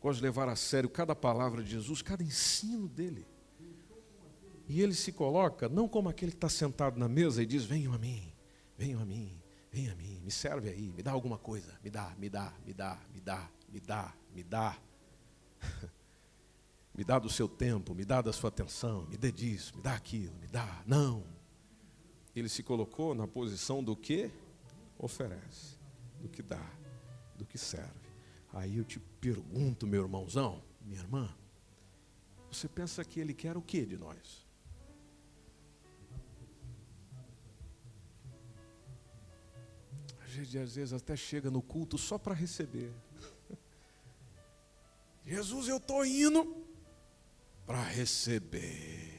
gosto 0.00 0.18
de 0.18 0.22
levar 0.22 0.48
a 0.48 0.54
sério 0.54 0.88
cada 0.88 1.16
palavra 1.16 1.64
de 1.64 1.70
Jesus, 1.72 2.00
cada 2.00 2.22
ensino 2.22 2.86
dele. 2.88 3.26
E 4.68 4.80
ele 4.80 4.94
se 4.94 5.10
coloca 5.10 5.68
não 5.68 5.88
como 5.88 6.08
aquele 6.08 6.30
que 6.30 6.36
está 6.36 6.48
sentado 6.48 6.96
na 6.96 7.08
mesa 7.08 7.42
e 7.42 7.46
diz: 7.46 7.64
Venham 7.64 7.92
a 7.92 7.98
mim. 7.98 8.31
Venham 8.82 9.00
a 9.00 9.04
mim, 9.04 9.40
venham 9.70 9.92
a 9.92 9.94
mim, 9.94 10.20
me 10.24 10.30
serve 10.32 10.68
aí, 10.68 10.92
me 10.92 11.04
dá 11.04 11.12
alguma 11.12 11.38
coisa, 11.38 11.78
me 11.84 11.88
dá, 11.88 12.12
me 12.18 12.28
dá, 12.28 12.52
me 12.66 12.74
dá, 12.74 12.98
me 13.14 13.20
dá, 13.20 13.48
me 13.68 13.80
dá, 13.80 14.14
me 14.34 14.42
dá. 14.42 14.76
me 16.92 17.04
dá 17.04 17.20
do 17.20 17.30
seu 17.30 17.48
tempo, 17.48 17.94
me 17.94 18.04
dá 18.04 18.20
da 18.20 18.32
sua 18.32 18.48
atenção, 18.48 19.06
me 19.06 19.16
dê 19.16 19.30
disso, 19.30 19.76
me 19.76 19.82
dá 19.82 19.94
aquilo, 19.94 20.34
me 20.40 20.48
dá. 20.48 20.82
Não. 20.84 21.22
Ele 22.34 22.48
se 22.48 22.64
colocou 22.64 23.14
na 23.14 23.28
posição 23.28 23.84
do 23.84 23.94
que 23.94 24.32
oferece, 24.98 25.78
do 26.20 26.28
que 26.28 26.42
dá, 26.42 26.68
do 27.36 27.46
que 27.46 27.58
serve. 27.58 28.10
Aí 28.52 28.78
eu 28.78 28.84
te 28.84 28.98
pergunto, 28.98 29.86
meu 29.86 30.02
irmãozão, 30.02 30.60
minha 30.80 30.98
irmã, 30.98 31.32
você 32.50 32.68
pensa 32.68 33.04
que 33.04 33.20
ele 33.20 33.32
quer 33.32 33.56
o 33.56 33.62
que 33.62 33.86
de 33.86 33.96
nós? 33.96 34.41
Gente 40.32 40.58
às 40.58 40.74
vezes 40.74 40.92
até 40.92 41.14
chega 41.16 41.50
no 41.50 41.62
culto 41.62 41.98
só 41.98 42.18
para 42.18 42.34
receber. 42.34 42.92
Jesus, 45.24 45.68
eu 45.68 45.76
estou 45.76 46.04
indo 46.04 46.56
para 47.66 47.82
receber. 47.82 49.12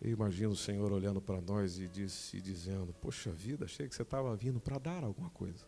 Eu 0.00 0.10
imagino 0.10 0.52
o 0.52 0.56
Senhor 0.56 0.92
olhando 0.92 1.20
para 1.20 1.40
nós 1.40 1.78
e, 1.78 1.88
disse, 1.88 2.40
dizendo: 2.40 2.92
Poxa 2.94 3.32
vida, 3.32 3.64
achei 3.64 3.88
que 3.88 3.94
você 3.94 4.02
estava 4.02 4.34
vindo 4.36 4.60
para 4.60 4.78
dar 4.78 5.02
alguma 5.02 5.30
coisa. 5.30 5.66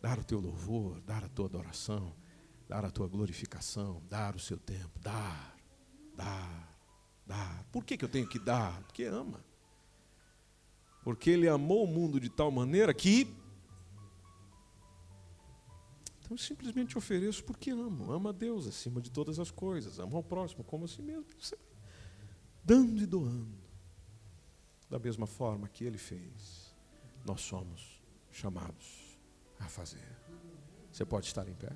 Dar 0.00 0.18
o 0.18 0.24
teu 0.24 0.40
louvor, 0.40 1.00
dar 1.00 1.24
a 1.24 1.28
tua 1.28 1.46
adoração, 1.46 2.14
dar 2.68 2.84
a 2.84 2.90
tua 2.90 3.08
glorificação, 3.08 4.02
dar 4.08 4.34
o 4.34 4.40
seu 4.40 4.58
tempo, 4.58 4.98
dar, 5.00 5.56
dar, 6.16 6.76
dar. 7.26 7.64
Por 7.72 7.84
que, 7.84 7.96
que 7.96 8.04
eu 8.04 8.08
tenho 8.08 8.28
que 8.28 8.38
dar? 8.38 8.82
Porque 8.82 9.04
ama. 9.04 9.44
Porque 11.08 11.30
ele 11.30 11.48
amou 11.48 11.84
o 11.84 11.86
mundo 11.86 12.20
de 12.20 12.28
tal 12.28 12.50
maneira 12.50 12.92
que. 12.92 13.34
Então 16.18 16.32
eu 16.32 16.36
simplesmente 16.36 16.98
ofereço 16.98 17.42
porque 17.44 17.70
amo. 17.70 18.12
Ama 18.12 18.28
a 18.28 18.32
Deus 18.34 18.66
acima 18.66 19.00
de 19.00 19.10
todas 19.10 19.38
as 19.38 19.50
coisas. 19.50 19.98
Ama 19.98 20.18
ao 20.18 20.22
próximo 20.22 20.62
como 20.64 20.84
a 20.84 20.86
si 20.86 21.00
mesmo. 21.00 21.24
Dando 22.62 23.02
e 23.02 23.06
doando. 23.06 23.58
Da 24.90 24.98
mesma 24.98 25.26
forma 25.26 25.66
que 25.66 25.82
ele 25.82 25.96
fez, 25.96 26.76
nós 27.24 27.40
somos 27.40 28.02
chamados 28.30 29.18
a 29.58 29.64
fazer. 29.66 30.14
Você 30.92 31.06
pode 31.06 31.24
estar 31.24 31.48
em 31.48 31.54
pé? 31.54 31.74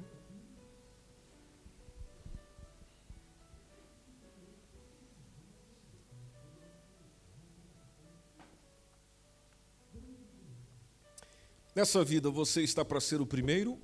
Nessa 11.75 12.05
vida 12.05 12.31
você 12.31 12.63
está 12.63 12.85
para 12.85 13.01
ser 13.01 13.21
o 13.21 13.27
primeiro 13.27 13.79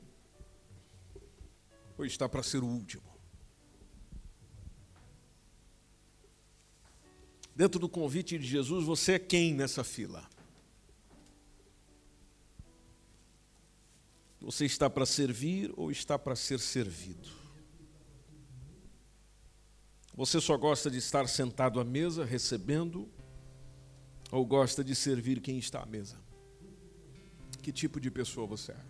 ou 1.96 2.05
está 2.05 2.29
para 2.29 2.42
ser 2.42 2.62
o 2.62 2.66
último? 2.66 3.09
Dentro 7.57 7.81
do 7.81 7.88
convite 7.88 8.38
de 8.38 8.46
Jesus, 8.46 8.85
você 8.85 9.12
é 9.12 9.18
quem 9.18 9.55
nessa 9.55 9.83
fila? 9.83 10.29
Você 14.40 14.64
está 14.64 14.88
para 14.88 15.05
servir 15.05 15.72
ou 15.77 15.90
está 15.90 16.18
para 16.18 16.37
ser 16.37 16.61
servido? 16.61 17.29
Você 20.14 20.40
só 20.40 20.57
gosta 20.57 20.90
de 20.90 20.98
estar 20.98 21.27
sentado 21.29 21.81
à 21.81 21.85
mesa 21.85 22.24
recebendo 22.24 23.09
ou 24.31 24.44
gosta 24.44 24.85
de 24.85 24.94
servir 24.94 25.40
quem 25.40 25.59
está 25.59 25.83
à 25.83 25.87
mesa? 25.87 26.28
Que 27.68 27.72
tipo 27.72 28.00
de 28.00 28.11
pessoa 28.11 28.46
você 28.46 28.72
é. 28.72 28.81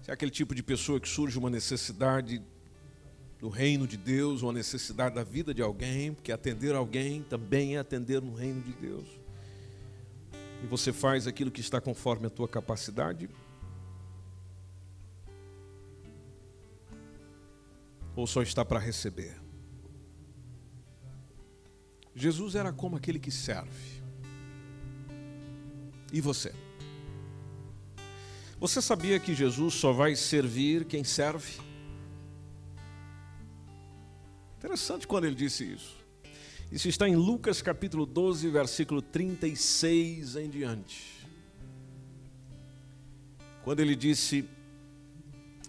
Se 0.00 0.10
é 0.10 0.14
aquele 0.14 0.30
tipo 0.30 0.54
de 0.54 0.62
pessoa 0.62 0.98
que 0.98 1.06
surge 1.06 1.38
uma 1.38 1.50
necessidade 1.50 2.42
do 3.38 3.50
reino 3.50 3.86
de 3.86 3.98
Deus, 3.98 4.40
uma 4.40 4.54
necessidade 4.54 5.14
da 5.14 5.22
vida 5.22 5.52
de 5.52 5.60
alguém, 5.60 6.14
porque 6.14 6.32
atender 6.32 6.74
alguém 6.74 7.22
também 7.22 7.76
é 7.76 7.78
atender 7.78 8.22
no 8.22 8.34
reino 8.34 8.62
de 8.62 8.72
Deus. 8.72 9.06
E 10.64 10.66
você 10.66 10.94
faz 10.94 11.26
aquilo 11.26 11.50
que 11.50 11.60
está 11.60 11.78
conforme 11.78 12.26
a 12.26 12.30
tua 12.30 12.48
capacidade. 12.48 13.28
Ou 18.16 18.26
só 18.26 18.40
está 18.40 18.64
para 18.64 18.78
receber? 18.78 19.36
Jesus 22.14 22.54
era 22.54 22.72
como 22.72 22.96
aquele 22.96 23.18
que 23.18 23.30
serve. 23.30 24.02
E 26.10 26.22
você? 26.22 26.54
Você 28.60 28.82
sabia 28.82 29.20
que 29.20 29.34
Jesus 29.34 29.74
só 29.74 29.92
vai 29.92 30.16
servir 30.16 30.84
quem 30.84 31.04
serve? 31.04 31.60
Interessante 34.58 35.06
quando 35.06 35.26
ele 35.26 35.36
disse 35.36 35.64
isso. 35.64 35.96
Isso 36.72 36.88
está 36.88 37.08
em 37.08 37.14
Lucas 37.14 37.62
capítulo 37.62 38.04
12, 38.04 38.50
versículo 38.50 39.00
36 39.00 40.34
em 40.34 40.50
diante. 40.50 41.24
Quando 43.62 43.78
ele 43.78 43.94
disse: 43.94 44.44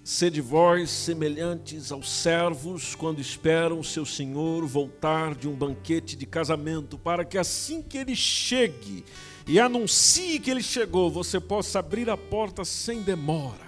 Sede 0.04 0.42
vós 0.42 0.90
semelhantes 0.90 1.92
aos 1.92 2.10
servos 2.10 2.96
quando 2.96 3.22
esperam 3.22 3.84
seu 3.84 4.04
senhor 4.04 4.66
voltar 4.66 5.36
de 5.36 5.48
um 5.48 5.54
banquete 5.54 6.16
de 6.16 6.26
casamento, 6.26 6.98
para 6.98 7.24
que 7.24 7.38
assim 7.38 7.84
que 7.84 8.00
ele 8.00 8.16
chegue, 8.16 9.06
e 9.50 9.60
anuncie 9.60 10.40
que 10.40 10.52
ele 10.52 10.62
chegou, 10.62 11.10
você 11.10 11.40
possa 11.40 11.80
abrir 11.80 12.08
a 12.08 12.16
porta 12.16 12.64
sem 12.64 13.02
demora. 13.02 13.68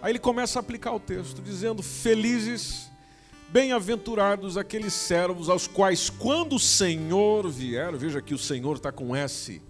Aí 0.00 0.12
ele 0.12 0.18
começa 0.18 0.58
a 0.58 0.60
aplicar 0.60 0.94
o 0.94 0.98
texto, 0.98 1.42
dizendo: 1.42 1.82
Felizes, 1.82 2.90
bem-aventurados 3.50 4.56
aqueles 4.56 4.94
servos 4.94 5.50
aos 5.50 5.66
quais, 5.66 6.08
quando 6.08 6.56
o 6.56 6.58
Senhor 6.58 7.50
vier, 7.50 7.94
veja 7.98 8.22
que 8.22 8.32
o 8.32 8.38
Senhor 8.38 8.76
está 8.76 8.90
com 8.90 9.14
S 9.14 9.60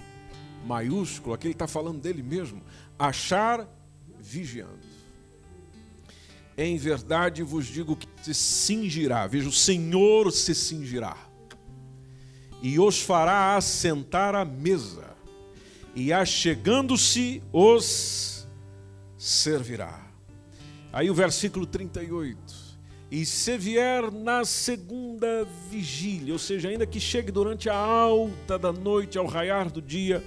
maiúsculo, 0.64 1.34
aqui 1.34 1.48
ele 1.48 1.54
está 1.54 1.66
falando 1.66 2.00
dele 2.00 2.22
mesmo, 2.22 2.62
achar 2.96 3.68
vigiando. 4.20 4.78
Em 6.56 6.78
verdade 6.78 7.42
vos 7.42 7.66
digo 7.66 7.96
que 7.96 8.06
se 8.22 8.34
cingirá, 8.34 9.26
veja, 9.26 9.48
o 9.48 9.52
Senhor 9.52 10.30
se 10.30 10.54
cingirá 10.54 11.31
e 12.62 12.78
os 12.78 13.02
fará 13.02 13.56
assentar 13.56 14.36
à 14.36 14.44
mesa, 14.44 15.10
e 15.94 16.12
achegando-se 16.12 17.42
os 17.52 18.46
servirá. 19.18 20.06
Aí 20.92 21.10
o 21.10 21.14
versículo 21.14 21.66
38. 21.66 22.62
E 23.10 23.26
se 23.26 23.58
vier 23.58 24.10
na 24.10 24.44
segunda 24.44 25.46
vigília, 25.68 26.32
ou 26.32 26.38
seja, 26.38 26.68
ainda 26.68 26.86
que 26.86 26.98
chegue 26.98 27.30
durante 27.30 27.68
a 27.68 27.76
alta 27.76 28.58
da 28.58 28.72
noite, 28.72 29.18
ao 29.18 29.26
raiar 29.26 29.70
do 29.70 29.82
dia, 29.82 30.24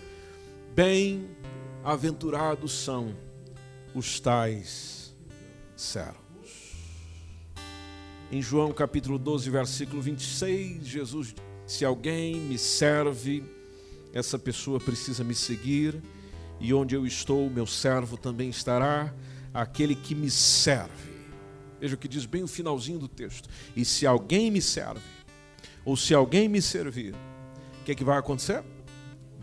bem-aventurados 0.75 2.73
são 2.73 3.15
os 3.95 4.19
tais 4.19 5.15
servos. 5.75 6.15
Em 8.31 8.41
João 8.41 8.71
capítulo 8.71 9.17
12, 9.17 9.49
versículo 9.49 10.01
26, 10.01 10.85
Jesus 10.85 11.33
se 11.65 11.83
alguém 11.83 12.35
me 12.35 12.57
serve, 12.57 13.43
essa 14.13 14.37
pessoa 14.37 14.79
precisa 14.79 15.23
me 15.23 15.33
seguir, 15.33 16.01
e 16.59 16.73
onde 16.73 16.95
eu 16.95 17.05
estou, 17.05 17.49
meu 17.49 17.65
servo 17.65 18.17
também 18.17 18.49
estará, 18.49 19.13
aquele 19.53 19.95
que 19.95 20.13
me 20.13 20.29
serve. 20.29 21.13
Veja 21.79 21.95
o 21.95 21.97
que 21.97 22.07
diz 22.07 22.25
bem 22.25 22.43
o 22.43 22.47
finalzinho 22.47 22.99
do 22.99 23.07
texto. 23.07 23.49
E 23.75 23.83
se 23.83 24.05
alguém 24.05 24.49
me 24.49 24.61
serve, 24.61 25.01
ou 25.83 25.97
se 25.97 26.13
alguém 26.13 26.47
me 26.47 26.61
servir, 26.61 27.13
o 27.81 27.83
que, 27.83 27.91
é 27.91 27.95
que 27.95 28.03
vai 28.03 28.17
acontecer? 28.17 28.63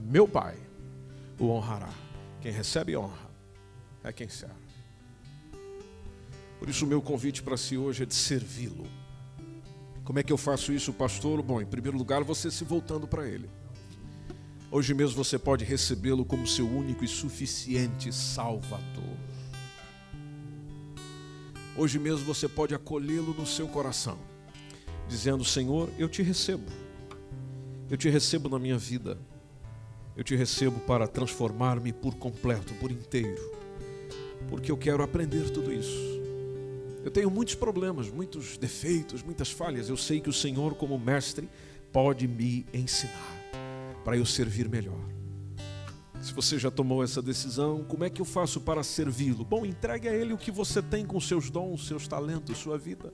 Meu 0.01 0.27
Pai 0.27 0.57
o 1.39 1.49
honrará. 1.49 1.93
Quem 2.41 2.53
recebe 2.53 2.97
honra 2.97 3.31
é 4.03 4.12
quem 4.12 4.29
serve. 4.29 4.55
Por 6.59 6.68
isso, 6.68 6.85
o 6.85 6.89
meu 6.89 7.03
convite 7.03 7.43
para 7.43 7.57
si 7.57 7.77
hoje 7.77 8.05
é 8.05 8.07
de 8.07 8.14
servi-lo. 8.14 8.87
Como 10.05 10.18
é 10.18 10.22
que 10.22 10.32
eu 10.32 10.36
faço 10.36 10.72
isso, 10.72 10.92
pastor? 10.92 11.40
Bom, 11.42 11.61
em 11.61 11.66
primeiro 11.66 11.96
lugar, 11.96 12.24
você 12.24 12.50
se 12.50 12.64
voltando 12.64 13.07
para 13.07 13.26
Ele. 13.26 13.48
Hoje 14.70 14.94
mesmo 14.94 15.22
você 15.22 15.38
pode 15.38 15.64
recebê-lo 15.64 16.24
como 16.24 16.46
seu 16.46 16.66
único 16.66 17.05
e 17.05 17.09
suficiente 17.09 18.12
Salvador. 18.12 19.16
Hoje 21.76 21.98
mesmo 21.98 22.24
você 22.24 22.48
pode 22.48 22.74
acolhê-lo 22.74 23.32
no 23.34 23.46
seu 23.46 23.68
coração, 23.68 24.18
dizendo: 25.09 25.44
Senhor, 25.44 25.88
eu 25.98 26.09
te 26.09 26.22
recebo, 26.22 26.64
eu 27.88 27.96
te 27.96 28.09
recebo 28.09 28.48
na 28.48 28.59
minha 28.59 28.78
vida, 28.78 29.18
eu 30.16 30.24
te 30.24 30.34
recebo 30.34 30.80
para 30.80 31.07
transformar-me 31.07 31.92
por 31.92 32.14
completo, 32.16 32.74
por 32.74 32.90
inteiro, 32.90 33.40
porque 34.48 34.72
eu 34.72 34.76
quero 34.76 35.03
aprender 35.03 35.50
tudo 35.50 35.72
isso. 35.72 36.22
Eu 37.05 37.11
tenho 37.11 37.30
muitos 37.30 37.55
problemas, 37.55 38.09
muitos 38.09 38.57
defeitos, 38.57 39.22
muitas 39.22 39.50
falhas. 39.50 39.88
Eu 39.88 39.96
sei 39.96 40.20
que 40.20 40.30
o 40.30 40.32
Senhor, 40.32 40.74
como 40.74 40.98
mestre, 40.98 41.48
pode 41.92 42.28
me 42.28 42.64
ensinar 42.72 43.42
para 44.05 44.16
eu 44.16 44.24
servir 44.24 44.68
melhor. 44.68 45.12
Se 46.20 46.32
você 46.32 46.57
já 46.57 46.70
tomou 46.70 47.03
essa 47.03 47.20
decisão, 47.20 47.82
como 47.82 48.05
é 48.05 48.11
que 48.11 48.22
eu 48.22 48.24
faço 48.24 48.61
para 48.61 48.84
servi-lo? 48.84 49.44
Bom, 49.44 49.66
entregue 49.66 50.09
a 50.09 50.14
Ele 50.14 50.32
o 50.32 50.38
que 50.38 50.53
você 50.53 50.80
tem 50.80 51.05
com 51.05 51.20
seus 51.20 51.50
dons, 51.50 51.88
seus 51.88 52.07
talentos, 52.07 52.59
sua 52.59 52.78
vida. 52.78 53.12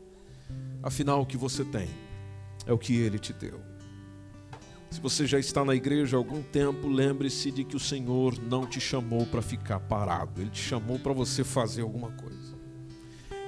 Afinal, 0.82 1.22
o 1.22 1.26
que 1.26 1.36
você 1.36 1.64
tem 1.64 1.88
é 2.66 2.72
o 2.72 2.78
que 2.78 2.94
Ele 2.94 3.18
te 3.18 3.32
deu. 3.32 3.58
Se 4.90 5.00
você 5.00 5.26
já 5.26 5.38
está 5.38 5.64
na 5.64 5.74
igreja 5.74 6.16
há 6.16 6.18
algum 6.18 6.42
tempo, 6.42 6.86
lembre-se 6.86 7.50
de 7.50 7.64
que 7.64 7.76
o 7.76 7.80
Senhor 7.80 8.38
não 8.42 8.66
te 8.66 8.80
chamou 8.80 9.24
para 9.26 9.40
ficar 9.40 9.80
parado, 9.80 10.42
Ele 10.42 10.50
te 10.50 10.60
chamou 10.60 10.98
para 10.98 11.14
você 11.14 11.42
fazer 11.42 11.80
alguma 11.80 12.10
coisa. 12.12 12.57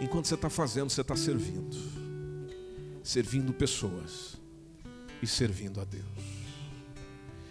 Enquanto 0.01 0.27
você 0.27 0.35
está 0.35 0.49
fazendo, 0.49 0.89
você 0.89 1.03
está 1.03 1.15
servindo, 1.15 1.77
servindo 3.03 3.53
pessoas 3.53 4.41
e 5.23 5.27
servindo 5.27 5.81
a 5.81 5.85
Deus. 5.85 6.05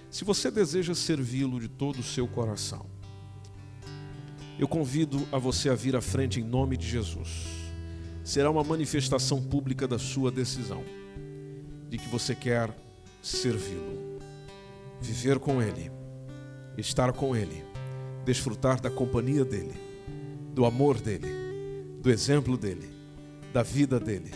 Se 0.09 0.25
você 0.25 0.49
deseja 0.49 0.95
servi-lo 0.95 1.59
de 1.59 1.67
todo 1.67 1.99
o 1.99 2.03
seu 2.03 2.27
coração, 2.27 2.87
eu 4.57 4.67
convido 4.67 5.25
a 5.31 5.37
você 5.37 5.69
a 5.69 5.75
vir 5.75 5.95
à 5.95 6.01
frente 6.01 6.39
em 6.39 6.43
nome 6.43 6.75
de 6.75 6.87
Jesus. 6.87 7.45
Será 8.23 8.49
uma 8.49 8.63
manifestação 8.63 9.41
pública 9.41 9.87
da 9.87 9.99
sua 9.99 10.31
decisão, 10.31 10.83
de 11.87 11.97
que 11.99 12.09
você 12.09 12.33
quer 12.33 12.75
servi-lo, 13.21 14.19
viver 14.99 15.37
com 15.37 15.61
Ele, 15.61 15.91
estar 16.77 17.13
com 17.13 17.35
Ele, 17.35 17.63
desfrutar 18.25 18.81
da 18.81 18.89
companhia 18.89 19.45
dEle, 19.45 19.75
do 20.53 20.65
amor 20.65 20.99
dEle, 20.99 21.38
do 22.01 22.09
exemplo 22.09 22.57
dEle, 22.57 22.89
da 23.53 23.63
vida 23.63 23.99
dEle, 23.99 24.31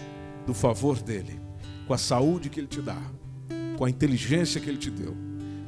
do 0.46 0.54
favor 0.54 1.02
dEle, 1.02 1.40
com 1.88 1.94
a 1.94 1.98
saúde 1.98 2.50
que 2.50 2.60
Ele 2.60 2.68
te 2.68 2.82
dá, 2.82 3.02
com 3.78 3.86
a 3.86 3.90
inteligência 3.90 4.60
que 4.60 4.70
Ele 4.70 4.78
te 4.78 4.92
deu 4.92 5.16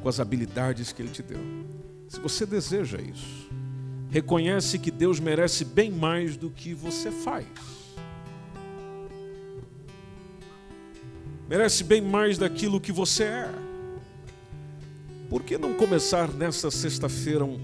com 0.05 0.09
as 0.09 0.19
habilidades 0.19 0.91
que 0.91 1.01
Ele 1.01 1.09
te 1.09 1.23
deu. 1.23 1.39
Se 2.07 2.19
você 2.19 2.45
deseja 2.45 3.01
isso, 3.01 3.49
reconhece 4.11 4.77
que 4.77 4.91
Deus 4.91 5.19
merece 5.19 5.65
bem 5.65 5.89
mais 5.89 6.37
do 6.37 6.51
que 6.51 6.75
você 6.75 7.09
faz. 7.09 7.47
Merece 11.49 11.83
bem 11.83 12.01
mais 12.01 12.37
daquilo 12.37 12.79
que 12.79 12.91
você 12.91 13.23
é. 13.23 13.51
Por 15.27 15.41
que 15.41 15.57
não 15.57 15.73
começar 15.73 16.31
nessa 16.31 16.69
sexta-feira 16.69 17.43
um, 17.43 17.59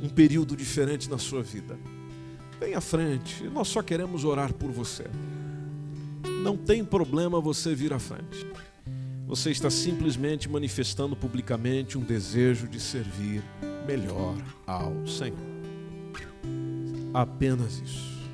um 0.00 0.08
período 0.08 0.56
diferente 0.56 1.10
na 1.10 1.18
sua 1.18 1.42
vida? 1.42 1.76
Vem 2.60 2.74
à 2.74 2.80
frente, 2.80 3.44
nós 3.44 3.66
só 3.66 3.82
queremos 3.82 4.22
orar 4.22 4.52
por 4.52 4.70
você. 4.70 5.06
Não 6.44 6.56
tem 6.56 6.84
problema 6.84 7.40
você 7.40 7.74
vir 7.74 7.92
à 7.92 7.98
frente 7.98 8.46
você 9.30 9.52
está 9.52 9.70
simplesmente 9.70 10.48
manifestando 10.48 11.14
publicamente 11.14 11.96
um 11.96 12.00
desejo 12.00 12.66
de 12.66 12.80
servir 12.80 13.44
melhor 13.86 14.36
ao 14.66 15.06
Senhor. 15.06 15.38
Apenas 17.14 17.78
isso. 17.78 18.28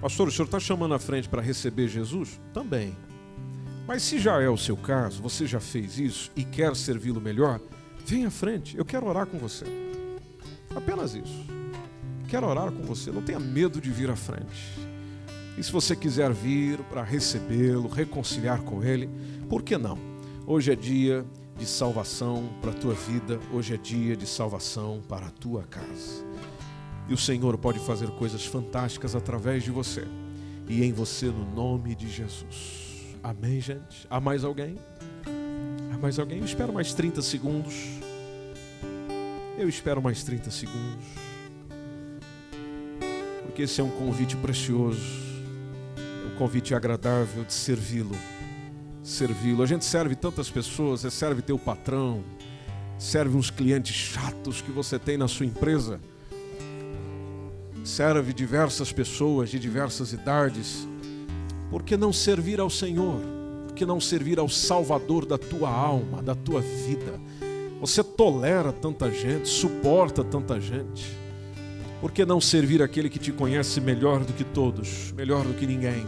Pastor, 0.00 0.26
o 0.26 0.32
senhor 0.32 0.46
está 0.46 0.58
chamando 0.58 0.94
à 0.94 0.98
frente 0.98 1.28
para 1.28 1.40
receber 1.40 1.86
Jesus? 1.86 2.40
Também. 2.52 2.96
Mas 3.86 4.02
se 4.02 4.18
já 4.18 4.42
é 4.42 4.48
o 4.48 4.56
seu 4.56 4.76
caso, 4.76 5.22
você 5.22 5.46
já 5.46 5.60
fez 5.60 5.96
isso 5.96 6.32
e 6.34 6.42
quer 6.42 6.74
servi-lo 6.74 7.20
melhor, 7.20 7.60
vem 8.04 8.26
à 8.26 8.30
frente, 8.30 8.76
eu 8.76 8.84
quero 8.84 9.06
orar 9.06 9.26
com 9.26 9.38
você. 9.38 9.64
Apenas 10.74 11.14
isso. 11.14 11.46
Quero 12.28 12.48
orar 12.48 12.72
com 12.72 12.82
você, 12.82 13.12
não 13.12 13.22
tenha 13.22 13.38
medo 13.38 13.80
de 13.80 13.90
vir 13.90 14.10
à 14.10 14.16
frente. 14.16 14.74
E 15.56 15.62
se 15.62 15.70
você 15.70 15.94
quiser 15.94 16.32
vir 16.32 16.80
para 16.84 17.02
recebê-lo, 17.02 17.88
reconciliar 17.88 18.60
com 18.62 18.82
ele, 18.82 19.08
por 19.48 19.62
que 19.62 19.78
não? 19.78 19.96
Hoje 20.44 20.72
é 20.72 20.76
dia 20.76 21.24
de 21.56 21.64
salvação 21.64 22.48
para 22.60 22.72
a 22.72 22.74
tua 22.74 22.94
vida, 22.94 23.40
hoje 23.52 23.74
é 23.74 23.76
dia 23.76 24.16
de 24.16 24.26
salvação 24.26 25.00
para 25.08 25.26
a 25.26 25.30
tua 25.30 25.62
casa. 25.62 26.24
E 27.08 27.14
o 27.14 27.16
Senhor 27.16 27.56
pode 27.56 27.78
fazer 27.78 28.10
coisas 28.10 28.44
fantásticas 28.44 29.14
através 29.14 29.62
de 29.62 29.70
você 29.70 30.04
e 30.68 30.84
em 30.84 30.92
você 30.92 31.26
no 31.26 31.48
nome 31.54 31.94
de 31.94 32.08
Jesus. 32.08 33.16
Amém, 33.22 33.60
gente? 33.60 34.06
Há 34.10 34.20
mais 34.20 34.44
alguém? 34.44 34.76
Há 35.94 35.98
mais 35.98 36.18
alguém? 36.18 36.38
Eu 36.38 36.44
espero 36.44 36.72
mais 36.72 36.92
30 36.92 37.22
segundos. 37.22 37.74
Eu 39.56 39.68
espero 39.68 40.02
mais 40.02 40.24
30 40.24 40.50
segundos. 40.50 41.25
Porque 43.56 43.64
esse 43.64 43.80
é 43.80 43.84
um 43.84 43.88
convite 43.88 44.36
precioso, 44.36 45.00
é 45.96 46.26
um 46.30 46.36
convite 46.36 46.74
agradável 46.74 47.42
de 47.42 47.54
servi-lo 47.54 48.14
servi-lo. 49.02 49.62
A 49.62 49.66
gente 49.66 49.82
serve 49.86 50.14
tantas 50.14 50.50
pessoas, 50.50 51.00
você 51.00 51.10
serve 51.10 51.40
teu 51.40 51.58
patrão, 51.58 52.22
serve 52.98 53.34
uns 53.34 53.48
clientes 53.48 53.94
chatos 53.94 54.60
que 54.60 54.70
você 54.70 54.98
tem 54.98 55.16
na 55.16 55.26
sua 55.26 55.46
empresa, 55.46 55.98
serve 57.82 58.34
diversas 58.34 58.92
pessoas 58.92 59.48
de 59.48 59.58
diversas 59.58 60.12
idades. 60.12 60.86
Por 61.70 61.82
que 61.82 61.96
não 61.96 62.12
servir 62.12 62.60
ao 62.60 62.68
Senhor? 62.68 63.22
Por 63.68 63.74
que 63.74 63.86
não 63.86 64.02
servir 64.02 64.38
ao 64.38 64.50
Salvador 64.50 65.24
da 65.24 65.38
tua 65.38 65.70
alma, 65.70 66.22
da 66.22 66.34
tua 66.34 66.60
vida? 66.60 67.18
Você 67.80 68.04
tolera 68.04 68.70
tanta 68.70 69.10
gente, 69.10 69.48
suporta 69.48 70.22
tanta 70.22 70.60
gente. 70.60 71.24
Por 72.00 72.12
que 72.12 72.24
não 72.24 72.40
servir 72.40 72.82
aquele 72.82 73.08
que 73.08 73.18
te 73.18 73.32
conhece 73.32 73.80
melhor 73.80 74.24
do 74.24 74.32
que 74.32 74.44
todos, 74.44 75.12
melhor 75.12 75.44
do 75.44 75.54
que 75.54 75.66
ninguém? 75.66 76.04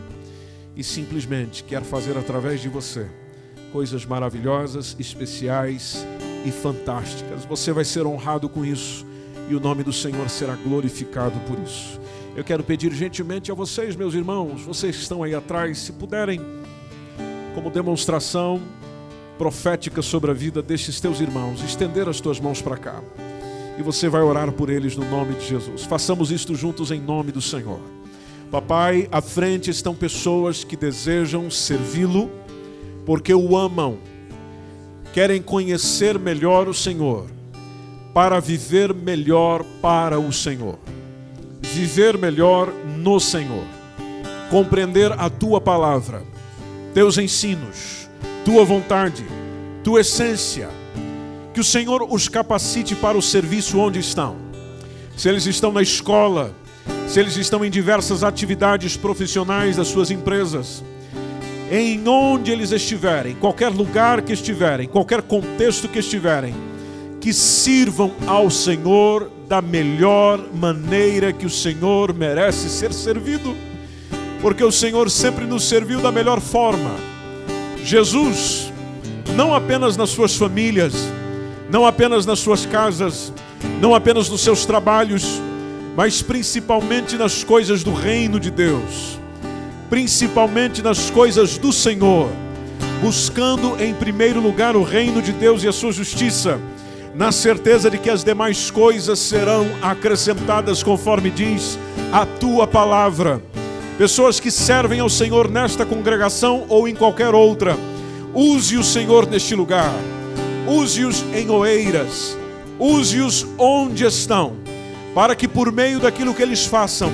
e 0.79 0.85
simplesmente 0.85 1.65
quer 1.65 1.83
fazer 1.83 2.17
através 2.17 2.63
de 2.63 2.69
você 2.69 3.05
coisas 3.73 4.07
maravilhosas, 4.07 4.95
especiais 4.99 6.07
e 6.47 6.53
fantásticas. 6.53 7.45
Você 7.45 7.73
vai 7.73 7.85
ser 7.85 8.07
honrado 8.07 8.49
com 8.49 8.65
isso 8.65 9.05
e 9.51 9.57
o 9.57 9.61
nome 9.61 9.83
do 9.83 9.93
Senhor 9.93 10.31
será 10.31 10.55
glorificado 10.55 11.39
por 11.41 11.59
isso. 11.59 12.01
Eu 12.37 12.45
quero 12.45 12.63
pedir 12.63 12.93
gentilmente 12.95 13.51
a 13.51 13.55
vocês, 13.55 13.97
meus 13.97 14.15
irmãos, 14.15 14.63
vocês 14.63 14.95
que 14.95 15.03
estão 15.03 15.25
aí 15.25 15.35
atrás, 15.35 15.79
se 15.79 15.93
puderem, 15.93 16.41
como 17.57 17.71
demonstração 17.71 18.63
profética 19.37 20.01
sobre 20.01 20.31
a 20.31 20.35
vida 20.35 20.63
destes 20.63 21.01
teus 21.01 21.21
irmãos, 21.21 21.61
estender 21.65 22.09
as 22.09 22.21
tuas 22.21 22.39
mãos 22.39 22.63
para 22.63 22.77
cá. 22.77 23.03
E 23.79 23.83
você 23.83 24.09
vai 24.09 24.23
orar 24.23 24.51
por 24.53 24.69
eles 24.69 24.97
no 24.97 25.09
nome 25.09 25.35
de 25.35 25.47
Jesus. 25.47 25.85
Façamos 25.85 26.33
isto 26.33 26.55
juntos 26.55 26.91
em 26.91 27.01
nome 27.01 27.31
do 27.31 27.41
Senhor. 27.41 27.81
Papai, 28.51 29.09
à 29.13 29.21
frente 29.21 29.71
estão 29.71 29.95
pessoas 29.95 30.65
que 30.65 30.77
desejam 30.77 31.51
servi-lo 31.51 32.31
porque 33.09 33.33
o 33.33 33.57
amam, 33.57 33.97
querem 35.15 35.41
conhecer 35.41 36.19
melhor 36.19 36.69
o 36.69 36.75
Senhor, 36.75 37.25
para 38.13 38.39
viver 38.39 38.93
melhor 38.93 39.65
para 39.81 40.19
o 40.19 40.31
Senhor, 40.31 40.79
viver 41.63 42.19
melhor 42.19 42.71
no 42.99 43.19
Senhor, 43.19 43.65
compreender 44.51 45.11
a 45.13 45.31
tua 45.31 45.59
palavra, 45.59 46.23
teus 46.93 47.17
ensinos, 47.17 48.11
tua 48.45 48.63
vontade, 48.63 49.25
tua 49.83 50.03
essência, 50.03 50.69
que 51.59 51.63
o 51.63 51.65
Senhor 51.65 52.07
os 52.09 52.29
capacite 52.29 52.95
para 52.95 53.19
o 53.19 53.21
serviço 53.21 53.81
onde 53.81 53.99
estão. 53.99 54.37
Se 55.17 55.29
eles 55.29 55.45
estão 55.45 55.73
na 55.73 55.83
escola, 55.83 56.55
se 57.09 57.19
eles 57.19 57.37
estão 57.37 57.65
em 57.65 57.69
diversas 57.69 58.23
atividades 58.23 58.97
profissionais 58.97 59.75
das 59.75 59.89
suas 59.89 60.09
empresas, 60.09 60.85
em 61.69 62.07
onde 62.07 62.53
eles 62.53 62.71
estiverem, 62.71 63.35
qualquer 63.35 63.71
lugar 63.71 64.23
que 64.23 64.33
estiverem, 64.33 64.87
qualquer 64.87 65.21
contexto 65.21 65.89
que 65.89 65.99
estiverem, 65.99 66.55
que 67.21 67.33
sirvam 67.33 68.13
ao 68.25 68.49
Senhor 68.51 69.29
da 69.49 69.61
melhor 69.61 70.41
maneira 70.55 71.33
que 71.33 71.45
o 71.45 71.51
Senhor 71.51 72.15
merece 72.15 72.69
ser 72.69 72.93
servido, 72.93 73.53
porque 74.41 74.63
o 74.63 74.71
Senhor 74.71 75.11
sempre 75.11 75.45
nos 75.45 75.69
serviu 75.69 76.01
da 76.01 76.13
melhor 76.13 76.41
forma. 76.41 76.95
Jesus, 77.83 78.73
não 79.35 79.53
apenas 79.53 79.97
nas 79.97 80.11
suas 80.11 80.37
famílias, 80.37 81.18
não 81.71 81.85
apenas 81.85 82.25
nas 82.25 82.39
suas 82.39 82.65
casas, 82.65 83.33
não 83.81 83.95
apenas 83.95 84.29
nos 84.29 84.41
seus 84.41 84.65
trabalhos, 84.65 85.41
mas 85.95 86.23
principalmente 86.23 87.17
nas 87.17 87.45
coisas 87.45 87.83
do 87.83 87.93
reino 87.93 88.41
de 88.41 88.51
Deus, 88.51 89.19
principalmente 89.91 90.83
nas 90.83 91.11
coisas 91.11 91.59
do 91.59 91.73
Senhor, 91.73 92.31
buscando 93.03 93.77
em 93.83 93.93
primeiro 93.93 94.41
lugar 94.41 94.77
o 94.77 94.83
reino 94.83 95.21
de 95.21 95.33
Deus 95.33 95.63
e 95.63 95.69
a 95.69 95.73
sua 95.73 95.93
justiça, 95.93 96.59
na 97.15 97.33
certeza 97.33 97.91
de 97.91 97.99
que 97.99 98.09
as 98.09 98.23
demais 98.23 98.71
coisas 98.71 99.19
serão 99.19 99.67
acrescentadas 99.83 100.83
conforme 100.83 101.31
diz 101.31 101.79
a 102.13 102.25
tua 102.25 102.67
palavra. 102.67 103.43
Pessoas 103.99 104.39
que 104.39 104.51
servem 104.51 105.01
ao 105.01 105.09
Senhor 105.09 105.51
nesta 105.51 105.85
congregação 105.85 106.65
ou 106.69 106.87
em 106.87 106.95
qualquer 106.95 107.35
outra, 107.35 107.77
use 108.33 108.77
o 108.77 108.85
Senhor 108.85 109.27
neste 109.27 109.57
lugar 109.57 109.93
use-os 110.69 111.25
em 111.35 111.49
oeiras, 111.49 112.37
use-os 112.79 113.47
onde 113.57 114.05
estão, 114.05 114.57
para 115.15 115.35
que 115.35 115.49
por 115.49 115.73
meio 115.73 115.99
daquilo 115.99 116.35
que 116.35 116.43
eles 116.43 116.67
façam, 116.67 117.11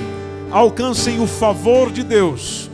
alcancem 0.51 1.21
o 1.21 1.25
favor 1.25 1.89
de 1.89 2.03
Deus, 2.03 2.69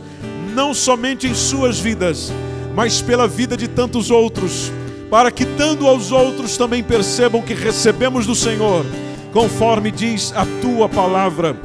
não 0.52 0.74
somente 0.74 1.28
em 1.28 1.34
suas 1.34 1.78
vidas, 1.78 2.32
mas 2.74 3.00
pela 3.00 3.28
vida 3.28 3.56
de 3.56 3.68
tantos 3.68 4.10
outros, 4.10 4.72
para 5.08 5.30
que 5.30 5.44
dando 5.44 5.86
aos 5.86 6.10
outros 6.10 6.56
também 6.56 6.82
percebam 6.82 7.42
que 7.42 7.54
recebemos 7.54 8.26
do 8.26 8.34
Senhor, 8.34 8.84
conforme 9.32 9.90
diz 9.90 10.32
a 10.34 10.44
tua 10.60 10.88
palavra. 10.88 11.56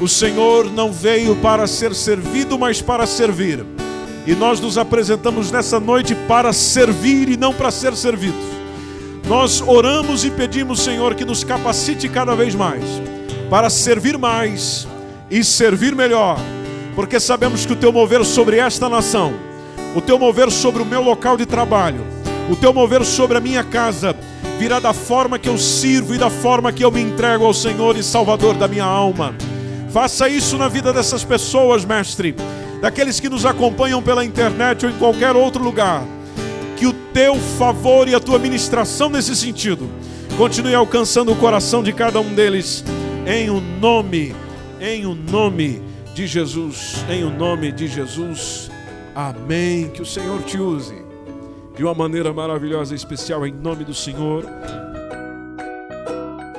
O 0.00 0.08
Senhor 0.08 0.70
não 0.72 0.92
veio 0.92 1.36
para 1.36 1.66
ser 1.66 1.94
servido, 1.94 2.58
mas 2.58 2.82
para 2.82 3.06
servir. 3.06 3.64
E 4.26 4.34
nós 4.34 4.58
nos 4.60 4.76
apresentamos 4.76 5.50
nessa 5.50 5.78
noite 5.78 6.14
para 6.26 6.52
servir 6.52 7.28
e 7.28 7.36
não 7.36 7.52
para 7.52 7.70
ser 7.70 7.94
servidos. 7.96 8.44
Nós 9.28 9.60
oramos 9.60 10.24
e 10.24 10.30
pedimos, 10.30 10.80
Senhor, 10.80 11.14
que 11.14 11.24
nos 11.24 11.44
capacite 11.44 12.08
cada 12.08 12.34
vez 12.34 12.54
mais 12.54 12.84
para 13.48 13.70
servir 13.70 14.18
mais 14.18 14.86
e 15.30 15.42
servir 15.44 15.94
melhor, 15.94 16.38
porque 16.94 17.18
sabemos 17.20 17.64
que 17.64 17.72
o 17.72 17.76
teu 17.76 17.92
mover 17.92 18.24
sobre 18.24 18.58
esta 18.58 18.88
nação, 18.88 19.34
o 19.94 20.00
teu 20.00 20.18
mover 20.18 20.50
sobre 20.50 20.82
o 20.82 20.86
meu 20.86 21.02
local 21.02 21.36
de 21.36 21.46
trabalho, 21.46 22.04
o 22.50 22.56
teu 22.56 22.72
mover 22.72 23.04
sobre 23.04 23.36
a 23.36 23.40
minha 23.40 23.62
casa, 23.62 24.16
virá 24.58 24.80
da 24.80 24.92
forma 24.92 25.38
que 25.38 25.48
eu 25.48 25.58
sirvo 25.58 26.14
e 26.14 26.18
da 26.18 26.30
forma 26.30 26.72
que 26.72 26.84
eu 26.84 26.90
me 26.90 27.00
entrego 27.00 27.44
ao 27.44 27.54
Senhor 27.54 27.96
e 27.96 28.02
Salvador 28.02 28.54
da 28.54 28.66
minha 28.66 28.84
alma. 28.84 29.34
Faça 29.92 30.28
isso 30.28 30.56
na 30.56 30.68
vida 30.68 30.92
dessas 30.92 31.24
pessoas, 31.24 31.84
mestre, 31.84 32.34
daqueles 32.80 33.20
que 33.20 33.28
nos 33.28 33.46
acompanham 33.46 34.02
pela 34.02 34.24
internet 34.24 34.86
ou 34.86 34.92
em 34.92 34.98
qualquer 34.98 35.34
outro 35.34 35.62
lugar 35.62 36.02
que 36.76 36.86
o 36.86 36.92
teu 36.92 37.36
favor 37.36 38.06
e 38.06 38.14
a 38.14 38.20
tua 38.20 38.38
ministração 38.38 39.08
nesse 39.08 39.34
sentido 39.34 39.88
continue 40.36 40.74
alcançando 40.74 41.32
o 41.32 41.36
coração 41.36 41.82
de 41.82 41.92
cada 41.92 42.20
um 42.20 42.34
deles, 42.34 42.84
em 43.26 43.48
o 43.48 43.60
nome, 43.60 44.34
em 44.78 45.06
o 45.06 45.14
nome 45.14 45.82
de 46.14 46.26
Jesus, 46.26 46.96
em 47.08 47.24
o 47.24 47.30
nome 47.30 47.72
de 47.72 47.86
Jesus. 47.88 48.70
Amém. 49.14 49.88
Que 49.88 50.02
o 50.02 50.06
Senhor 50.06 50.42
te 50.42 50.58
use 50.58 50.94
de 51.74 51.82
uma 51.82 51.94
maneira 51.94 52.32
maravilhosa 52.32 52.92
e 52.92 52.96
especial, 52.96 53.46
em 53.46 53.52
nome 53.52 53.84
do 53.84 53.94
Senhor. 53.94 54.44